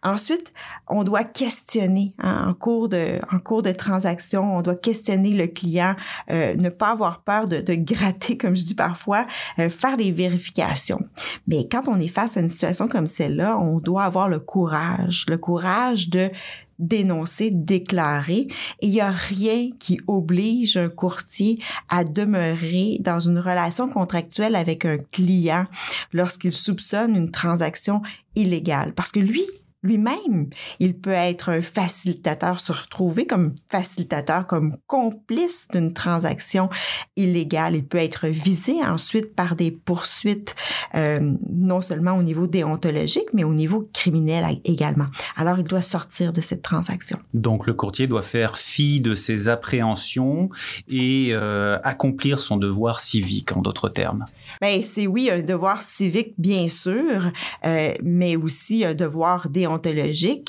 Ensuite, 0.04 0.54
on 0.88 1.04
doit 1.04 1.24
questionner 1.24 2.14
hein, 2.20 2.48
en 2.50 2.54
cours 2.54 2.90
de 2.90 3.20
en 3.32 3.40
cours 3.40 3.64
de 3.64 3.72
transaction, 3.72 4.58
on 4.58 4.62
doit 4.62 4.76
questionner 4.76 5.32
le 5.32 5.48
client, 5.48 5.96
euh, 6.30 6.54
ne 6.56 6.70
pas 6.70 6.92
avoir 6.92 7.22
peur 7.22 7.48
de, 7.48 7.64
gratter 7.76 8.38
comme 8.42 8.56
je 8.56 8.66
dis 8.66 8.76
parfois, 8.76 9.26
euh, 9.60 9.70
faire 9.70 9.98
des 9.98 10.12
vérifications. 10.12 11.00
Mais 11.48 11.68
quand 11.70 11.88
on 11.88 12.00
est 12.00 12.08
face 12.08 12.38
à 12.38 12.42
une 12.42 12.50
situation 12.50 12.88
comme 12.88 13.08
celle-là, 13.08 13.58
on 13.58 13.80
doit 13.80 14.04
avoir 14.04 14.28
le 14.30 14.40
courage, 14.40 15.26
le 15.30 15.38
courage 15.38 16.10
de 16.10 16.30
dénoncer, 16.80 17.52
déclarer. 17.52 18.48
Et 18.82 18.88
il 18.88 18.92
n'y 18.92 19.02
a 19.02 19.12
rien 19.12 19.70
qui 19.80 20.00
oblige 20.08 20.78
un 20.78 20.90
courtier 20.90 21.60
à 21.90 22.04
demeurer 22.04 22.98
dans 23.00 23.20
une 23.20 23.40
relation 23.40 23.88
contractuelle 23.88 24.56
avec 24.56 24.86
un 24.86 24.98
client 24.98 25.66
lorsqu'il 26.14 26.52
soupçonne 26.52 27.16
une 27.16 27.32
transaction 27.32 28.02
illégale. 28.36 28.94
Parce 28.94 29.12
que 29.12 29.20
lui, 29.20 29.46
lui-même. 29.86 30.50
Il 30.80 30.98
peut 30.98 31.12
être 31.12 31.50
un 31.50 31.62
facilitateur, 31.62 32.60
se 32.60 32.72
retrouver 32.72 33.26
comme 33.26 33.54
facilitateur, 33.70 34.48
comme 34.48 34.78
complice 34.88 35.68
d'une 35.72 35.94
transaction 35.94 36.70
illégale. 37.16 37.76
Il 37.76 37.86
peut 37.86 38.00
être 38.00 38.28
visé 38.28 38.84
ensuite 38.84 39.36
par 39.36 39.56
des 39.56 39.72
poursuites, 39.72 40.56
euh, 40.96 41.20
non 41.50 41.82
seulement 41.82 42.18
au 42.18 42.24
niveau 42.24 42.48
déontologique, 42.48 43.30
mais 43.34 43.44
au 43.44 43.54
niveau 43.54 43.88
criminel 43.94 44.46
également. 44.66 45.08
Alors, 45.38 45.60
il 45.60 45.64
doit 45.64 45.82
sortir 45.82 46.32
de 46.32 46.42
cette 46.42 46.62
transaction. 46.62 47.20
Donc, 47.34 47.68
le 47.68 47.74
courtier 47.74 48.08
doit 48.08 48.22
faire 48.22 48.58
fi 48.58 49.02
de 49.02 49.16
ses 49.16 49.50
appréhensions 49.50 50.50
et 50.88 51.30
euh, 51.32 51.78
accomplir 51.84 52.40
son 52.40 52.58
devoir 52.58 53.00
civique, 53.00 53.56
en 53.56 53.62
d'autres 53.62 53.90
termes. 53.90 54.26
Bien, 54.62 54.82
c'est 54.82 55.08
oui, 55.08 55.30
un 55.30 55.42
devoir 55.42 55.82
civique, 55.82 56.34
bien 56.38 56.68
sûr, 56.68 57.32
euh, 57.66 57.94
mais 58.04 58.36
aussi 58.36 58.84
un 58.84 58.94
devoir 58.94 59.50
déontologique 59.50 59.75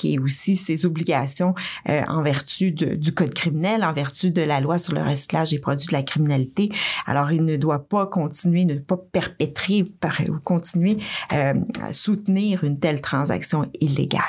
et 0.03 0.19
aussi 0.19 0.55
ses 0.55 0.85
obligations 0.85 1.53
euh, 1.89 2.01
en 2.07 2.21
vertu 2.21 2.71
du 2.71 3.13
code 3.13 3.33
criminel, 3.33 3.83
en 3.83 3.93
vertu 3.93 4.31
de 4.31 4.41
la 4.41 4.59
loi 4.59 4.77
sur 4.77 4.93
le 4.93 5.01
recyclage 5.01 5.51
des 5.51 5.59
produits 5.59 5.87
de 5.87 5.93
la 5.93 6.03
criminalité. 6.03 6.69
Alors, 7.05 7.31
il 7.31 7.45
ne 7.45 7.55
doit 7.55 7.87
pas 7.87 8.07
continuer, 8.07 8.65
ne 8.65 8.75
pas 8.75 8.97
perpétrer 8.97 9.83
ou 10.27 10.39
continuer 10.43 10.97
euh, 11.33 11.53
à 11.81 11.93
soutenir 11.93 12.63
une 12.63 12.79
telle 12.79 13.01
transaction 13.01 13.69
illégale. 13.79 14.21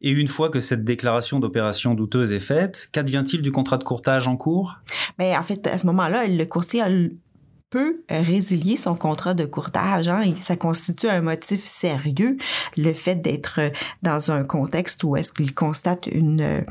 Et 0.00 0.10
une 0.10 0.28
fois 0.28 0.48
que 0.48 0.60
cette 0.60 0.84
déclaration 0.84 1.40
d'opération 1.40 1.94
douteuse 1.94 2.32
est 2.32 2.38
faite, 2.38 2.88
qu'advient-il 2.92 3.42
du 3.42 3.52
contrat 3.52 3.78
de 3.78 3.84
courtage 3.84 4.28
en 4.28 4.36
cours? 4.36 4.76
Mais 5.18 5.32
ben, 5.32 5.40
en 5.40 5.42
fait, 5.42 5.66
à 5.66 5.78
ce 5.78 5.86
moment-là, 5.86 6.26
le 6.26 6.44
courtier 6.44 6.80
a 6.82 6.88
peut 7.70 8.02
résilier 8.08 8.76
son 8.76 8.94
contrat 8.94 9.34
de 9.34 9.44
courtage. 9.44 10.08
Hein, 10.08 10.32
ça 10.36 10.56
constitue 10.56 11.08
un 11.08 11.20
motif 11.20 11.64
sérieux, 11.64 12.36
le 12.76 12.92
fait 12.92 13.16
d'être 13.16 13.60
dans 14.02 14.30
un 14.30 14.44
contexte 14.44 15.04
où 15.04 15.16
est-ce 15.16 15.32
qu'il 15.32 15.54
constate 15.54 16.06
une, 16.06 16.62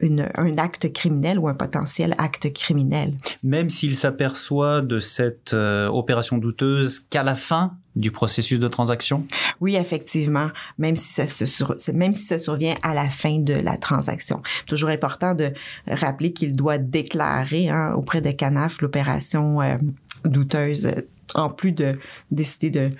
une, 0.00 0.28
un 0.34 0.58
acte 0.58 0.92
criminel 0.92 1.38
ou 1.38 1.48
un 1.48 1.54
potentiel 1.54 2.14
acte 2.18 2.52
criminel. 2.52 3.16
Même 3.42 3.68
s'il 3.68 3.94
s'aperçoit 3.94 4.80
de 4.80 4.98
cette 4.98 5.54
euh, 5.54 5.88
opération 5.88 6.38
douteuse 6.38 7.00
qu'à 7.00 7.22
la 7.22 7.34
fin 7.34 7.76
du 7.96 8.10
processus 8.10 8.58
de 8.58 8.68
transaction? 8.68 9.26
Oui, 9.60 9.76
effectivement, 9.76 10.50
même 10.78 10.96
si 10.96 11.12
ça, 11.12 11.26
se 11.26 11.90
même 11.92 12.12
si 12.12 12.24
ça 12.24 12.38
survient 12.38 12.74
à 12.82 12.94
la 12.94 13.08
fin 13.08 13.38
de 13.38 13.54
la 13.54 13.76
transaction. 13.76 14.42
Toujours 14.66 14.88
important 14.88 15.34
de 15.34 15.52
rappeler 15.86 16.32
qu'il 16.32 16.52
doit 16.52 16.78
déclarer 16.78 17.68
hein, 17.68 17.92
auprès 17.96 18.20
de 18.20 18.30
CANAF 18.30 18.80
l'opération 18.80 19.60
euh, 19.60 19.76
douteuse, 20.24 20.90
en 21.34 21.50
plus 21.50 21.72
de 21.72 21.98
décider 22.30 22.70
de 22.70 22.90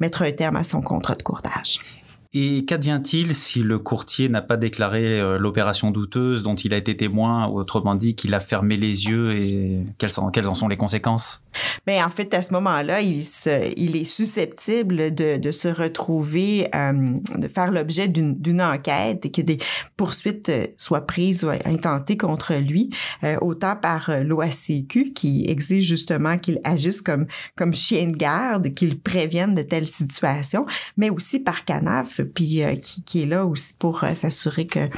mettre 0.00 0.22
un 0.22 0.32
terme 0.32 0.56
à 0.56 0.62
son 0.62 0.80
contrat 0.80 1.14
de 1.14 1.22
courtage. 1.22 1.80
Et 2.34 2.66
qu'advient-il 2.66 3.32
si 3.32 3.62
le 3.62 3.78
courtier 3.78 4.28
n'a 4.28 4.42
pas 4.42 4.58
déclaré 4.58 5.18
euh, 5.18 5.38
l'opération 5.38 5.90
douteuse 5.90 6.42
dont 6.42 6.56
il 6.56 6.74
a 6.74 6.76
été 6.76 6.94
témoin, 6.94 7.46
autrement 7.46 7.94
dit 7.94 8.16
qu'il 8.16 8.34
a 8.34 8.40
fermé 8.40 8.76
les 8.76 9.06
yeux 9.06 9.32
et 9.32 9.86
quelles, 9.96 10.10
sont, 10.10 10.28
quelles 10.30 10.50
en 10.50 10.54
sont 10.54 10.68
les 10.68 10.76
conséquences? 10.76 11.40
Bien, 11.86 12.04
en 12.04 12.10
fait, 12.10 12.34
à 12.34 12.42
ce 12.42 12.52
moment-là, 12.52 13.00
il, 13.00 13.24
il 13.78 13.96
est 13.96 14.04
susceptible 14.04 15.14
de, 15.14 15.38
de 15.38 15.50
se 15.50 15.68
retrouver, 15.68 16.68
euh, 16.74 17.14
de 17.38 17.48
faire 17.48 17.70
l'objet 17.70 18.08
d'une 18.08 18.60
enquête 18.60 19.24
et 19.24 19.30
que 19.30 19.40
des 19.40 19.56
poursuites 19.96 20.50
euh, 20.50 20.66
soient 20.76 21.06
prises 21.06 21.44
ou 21.44 21.48
intentées 21.64 22.18
contre 22.18 22.54
lui, 22.54 22.90
autant 23.40 23.74
par 23.76 24.10
l'OACQ 24.22 25.12
qui 25.14 25.46
exige 25.48 25.86
justement 25.86 26.36
qu'il 26.36 26.60
agisse 26.64 27.00
comme, 27.00 27.26
comme 27.56 27.72
chien 27.72 28.08
de 28.08 28.16
garde, 28.16 28.74
qu'il 28.74 29.00
prévienne 29.00 29.54
de 29.54 29.62
telles 29.62 29.88
situations, 29.88 30.66
mais 30.96 31.10
aussi 31.10 31.40
par 31.40 31.64
CANAF, 31.64 32.17
puis 32.22 32.62
euh, 32.62 32.76
qui, 32.76 33.22
est 33.22 33.26
là 33.26 33.44
aussi 33.46 33.74
pour 33.78 34.04
euh, 34.04 34.14
s'assurer 34.14 34.66
que 34.66 34.88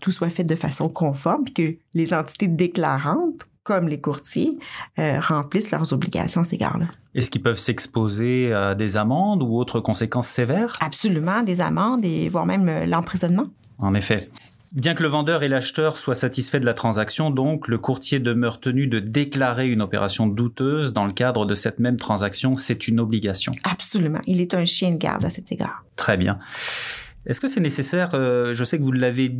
tout 0.00 0.10
soit 0.10 0.30
fait 0.30 0.44
de 0.44 0.54
façon 0.54 0.88
conforme, 0.88 1.44
puis 1.44 1.54
que 1.54 1.76
les 1.94 2.14
entités 2.14 2.48
déclarantes, 2.48 3.46
comme 3.62 3.88
les 3.88 4.00
courtiers, 4.00 4.58
euh, 4.98 5.20
remplissent 5.20 5.70
leurs 5.70 5.92
obligations 5.92 6.40
à 6.40 6.44
cet 6.44 6.54
égard-là. 6.54 6.86
Est-ce 7.14 7.30
qu'ils 7.30 7.42
peuvent 7.42 7.58
s'exposer 7.58 8.52
à 8.52 8.74
des 8.74 8.96
amendes 8.96 9.42
ou 9.42 9.56
autres 9.56 9.80
conséquences 9.80 10.28
sévères? 10.28 10.78
Absolument, 10.80 11.42
des 11.42 11.60
amendes 11.60 12.04
et 12.04 12.28
voire 12.28 12.46
même 12.46 12.84
l'emprisonnement. 12.86 13.46
En 13.78 13.94
effet. 13.94 14.30
Bien 14.72 14.94
que 14.94 15.02
le 15.02 15.08
vendeur 15.10 15.42
et 15.42 15.48
l'acheteur 15.48 15.98
soient 15.98 16.14
satisfaits 16.14 16.56
de 16.56 16.64
la 16.64 16.72
transaction, 16.72 17.30
donc, 17.30 17.68
le 17.68 17.76
courtier 17.76 18.20
demeure 18.20 18.58
tenu 18.58 18.86
de 18.86 19.00
déclarer 19.00 19.68
une 19.68 19.82
opération 19.82 20.26
douteuse 20.26 20.94
dans 20.94 21.04
le 21.04 21.12
cadre 21.12 21.44
de 21.44 21.54
cette 21.54 21.78
même 21.78 21.98
transaction. 21.98 22.56
C'est 22.56 22.88
une 22.88 22.98
obligation. 22.98 23.52
Absolument. 23.64 24.20
Il 24.26 24.40
est 24.40 24.54
un 24.54 24.64
chien 24.64 24.92
de 24.92 24.96
garde 24.96 25.26
à 25.26 25.30
cet 25.30 25.52
égard. 25.52 25.84
Très 25.96 26.16
bien. 26.16 26.38
Est-ce 27.26 27.38
que 27.38 27.48
c'est 27.48 27.60
nécessaire, 27.60 28.08
euh, 28.14 28.54
je 28.54 28.64
sais 28.64 28.78
que 28.78 28.82
vous 28.82 28.92
l'avez 28.92 29.36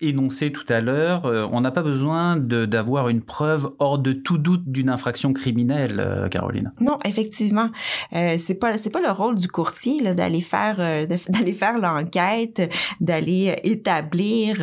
énoncé 0.00 0.52
tout 0.52 0.64
à 0.68 0.80
l'heure, 0.80 1.26
euh, 1.26 1.46
on 1.52 1.60
n'a 1.60 1.70
pas 1.70 1.82
besoin 1.82 2.36
d'avoir 2.36 3.08
une 3.08 3.22
preuve 3.22 3.70
hors 3.78 3.98
de 3.98 4.12
tout 4.12 4.38
doute 4.38 4.64
d'une 4.66 4.90
infraction 4.90 5.32
criminelle, 5.32 6.00
euh, 6.00 6.28
Caroline. 6.28 6.72
Non, 6.80 6.98
effectivement, 7.04 7.68
euh, 8.14 8.36
c'est 8.38 8.54
pas 8.54 8.74
pas 8.92 9.00
le 9.00 9.10
rôle 9.10 9.36
du 9.36 9.48
courtier 9.48 10.14
d'aller 10.14 10.40
faire 10.40 10.76
d'aller 11.28 11.52
faire 11.52 11.78
l'enquête, 11.78 12.70
d'aller 13.00 13.56
établir, 13.64 14.56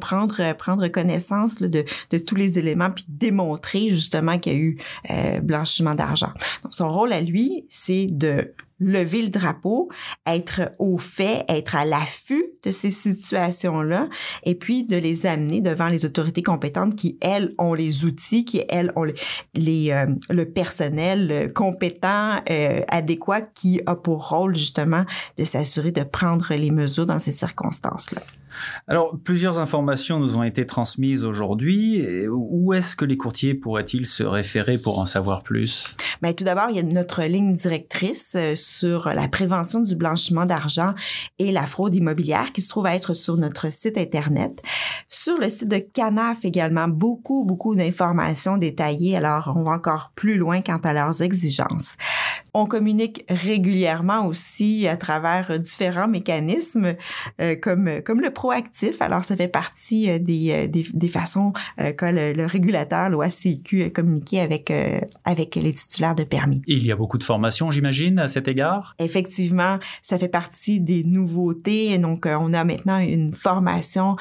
prendre 0.00 0.54
prendre 0.56 0.88
connaissance 0.88 1.60
de, 1.60 1.84
de 2.10 2.18
tous 2.18 2.34
les 2.34 2.58
éléments 2.58 2.90
puis 2.90 3.04
démontrer 3.08 3.88
justement 3.88 4.38
qu'il 4.38 4.52
y 4.52 4.56
a 4.56 4.58
eu 4.58 5.40
blanchiment 5.42 5.94
d'argent. 5.94 6.32
Son 6.70 6.92
rôle 6.92 7.12
à 7.12 7.20
lui, 7.20 7.64
c'est 7.68 8.06
de 8.06 8.52
lever 8.78 9.22
le 9.22 9.28
drapeau, 9.28 9.88
être 10.26 10.72
au 10.78 10.98
fait, 10.98 11.44
être 11.48 11.76
à 11.76 11.84
l'affût 11.84 12.44
de 12.64 12.70
ces 12.70 12.90
situations-là, 12.90 14.08
et 14.44 14.54
puis 14.54 14.84
de 14.84 14.96
les 14.96 15.26
amener 15.26 15.60
devant 15.60 15.88
les 15.88 16.04
autorités 16.04 16.42
compétentes 16.42 16.96
qui, 16.96 17.18
elles, 17.20 17.52
ont 17.58 17.74
les 17.74 18.04
outils, 18.04 18.44
qui, 18.44 18.62
elles, 18.68 18.92
ont 18.96 19.06
les, 19.54 19.90
euh, 19.90 20.06
le 20.30 20.44
personnel 20.44 21.52
compétent, 21.54 22.40
euh, 22.50 22.80
adéquat, 22.88 23.42
qui 23.42 23.80
a 23.86 23.96
pour 23.96 24.28
rôle 24.28 24.56
justement 24.56 25.04
de 25.38 25.44
s'assurer 25.44 25.92
de 25.92 26.02
prendre 26.02 26.54
les 26.54 26.70
mesures 26.70 27.06
dans 27.06 27.18
ces 27.18 27.32
circonstances-là. 27.32 28.22
Alors, 28.88 29.16
plusieurs 29.22 29.58
informations 29.58 30.18
nous 30.18 30.36
ont 30.36 30.42
été 30.42 30.66
transmises 30.66 31.24
aujourd'hui. 31.24 32.04
Où 32.28 32.72
est-ce 32.72 32.96
que 32.96 33.04
les 33.04 33.16
courtiers 33.16 33.54
pourraient-ils 33.54 34.06
se 34.06 34.22
référer 34.22 34.78
pour 34.78 34.98
en 34.98 35.04
savoir 35.04 35.42
plus? 35.42 35.96
Bien, 36.22 36.32
tout 36.32 36.44
d'abord, 36.44 36.66
il 36.70 36.76
y 36.76 36.80
a 36.80 36.82
notre 36.82 37.22
ligne 37.22 37.54
directrice 37.54 38.34
euh, 38.36 38.54
sur 38.54 39.08
la 39.08 39.28
prévention 39.28 39.80
du 39.80 39.94
blanchiment 39.94 40.46
d'argent 40.46 40.94
et 41.38 41.52
la 41.52 41.66
fraude 41.66 41.94
immobilière 41.94 42.52
qui 42.52 42.62
se 42.62 42.68
trouve 42.68 42.86
à 42.86 42.94
être 42.94 43.14
sur 43.14 43.36
notre 43.36 43.72
site 43.72 43.98
Internet. 43.98 44.62
Sur 45.08 45.38
le 45.38 45.48
site 45.48 45.68
de 45.68 45.78
CANAF 45.78 46.44
également, 46.44 46.88
beaucoup, 46.88 47.44
beaucoup 47.44 47.74
d'informations 47.74 48.56
détaillées. 48.56 49.16
Alors, 49.16 49.52
on 49.56 49.62
va 49.62 49.72
encore 49.72 50.12
plus 50.14 50.36
loin 50.36 50.60
quant 50.60 50.78
à 50.78 50.92
leurs 50.92 51.22
exigences. 51.22 51.96
On 52.54 52.66
communique 52.66 53.24
régulièrement 53.30 54.26
aussi 54.26 54.86
à 54.86 54.98
travers 54.98 55.58
différents 55.58 56.06
mécanismes 56.06 56.96
euh, 57.40 57.56
comme, 57.56 58.02
comme 58.04 58.20
le 58.20 58.30
proactif. 58.30 59.00
Alors, 59.00 59.24
ça 59.24 59.36
fait 59.36 59.48
partie 59.48 60.10
euh, 60.10 60.18
des, 60.18 60.50
euh, 60.50 60.66
des, 60.66 60.84
des 60.92 61.08
façons 61.08 61.54
que 61.78 62.04
le, 62.04 62.44
régulateur, 62.44 63.08
l'OACQ, 63.08 63.84
a 63.84 63.90
communiqué 63.90 64.40
avec, 64.40 64.72
avec 65.24 65.54
les 65.56 65.72
titulaires 65.72 66.14
de 66.14 66.24
permis. 66.24 66.62
il 66.66 66.84
y 66.84 66.92
a 66.92 66.96
beaucoup 66.96 67.18
de 67.18 67.22
formations, 67.22 67.70
j'imagine, 67.70 68.18
à 68.18 68.28
cet 68.28 68.48
égard? 68.48 68.94
Effectivement, 68.98 69.78
ça 70.02 70.18
fait 70.18 70.28
partie 70.28 70.80
des 70.80 71.04
nouveautés. 71.04 71.98
Donc, 71.98 72.26
on 72.26 72.52
a 72.52 72.64
maintenant 72.64 72.98
une 72.98 73.32
formation 73.32 74.16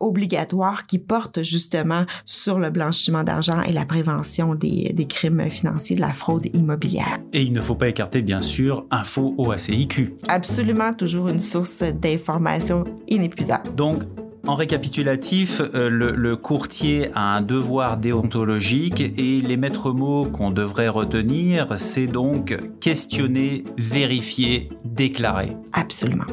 obligatoire 0.00 0.86
qui 0.86 0.98
porte 0.98 1.42
justement 1.42 2.06
sur 2.24 2.58
le 2.58 2.70
blanchiment 2.70 3.24
d'argent 3.24 3.60
et 3.62 3.72
la 3.72 3.84
prévention 3.84 4.54
des, 4.54 4.92
des 4.92 5.06
crimes 5.06 5.50
financiers, 5.50 5.96
de 5.96 6.00
la 6.00 6.12
fraude 6.12 6.46
immobilière. 6.54 7.18
Et 7.32 7.42
faut 7.64 7.74
pas 7.74 7.88
écarter, 7.88 8.22
bien 8.22 8.42
sûr, 8.42 8.84
Info 8.90 9.34
OACIQ. 9.38 10.14
Absolument, 10.28 10.92
toujours 10.92 11.28
une 11.28 11.38
source 11.38 11.82
d'information 11.82 12.84
inépuisable. 13.08 13.74
Donc, 13.74 14.02
en 14.46 14.54
récapitulatif, 14.54 15.62
euh, 15.74 15.88
le, 15.88 16.36
courtier 16.36 17.08
a 17.14 17.36
un 17.36 17.40
devoir 17.40 17.96
déontologique 17.96 19.00
et 19.00 19.40
les 19.40 19.56
maîtres 19.56 19.90
mots 19.92 20.26
qu'on 20.26 20.50
devrait 20.50 20.88
retenir, 20.88 21.78
c'est 21.78 22.06
donc 22.06 22.56
questionner, 22.80 23.64
vérifier, 23.78 24.68
déclarer. 24.84 25.56
Absolument. 25.72 26.26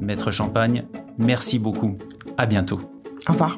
Maître 0.00 0.30
Champagne, 0.30 0.84
merci 1.18 1.58
beaucoup. 1.58 1.98
À 2.38 2.46
bientôt. 2.46 2.80
Au 3.28 3.32
revoir. 3.32 3.56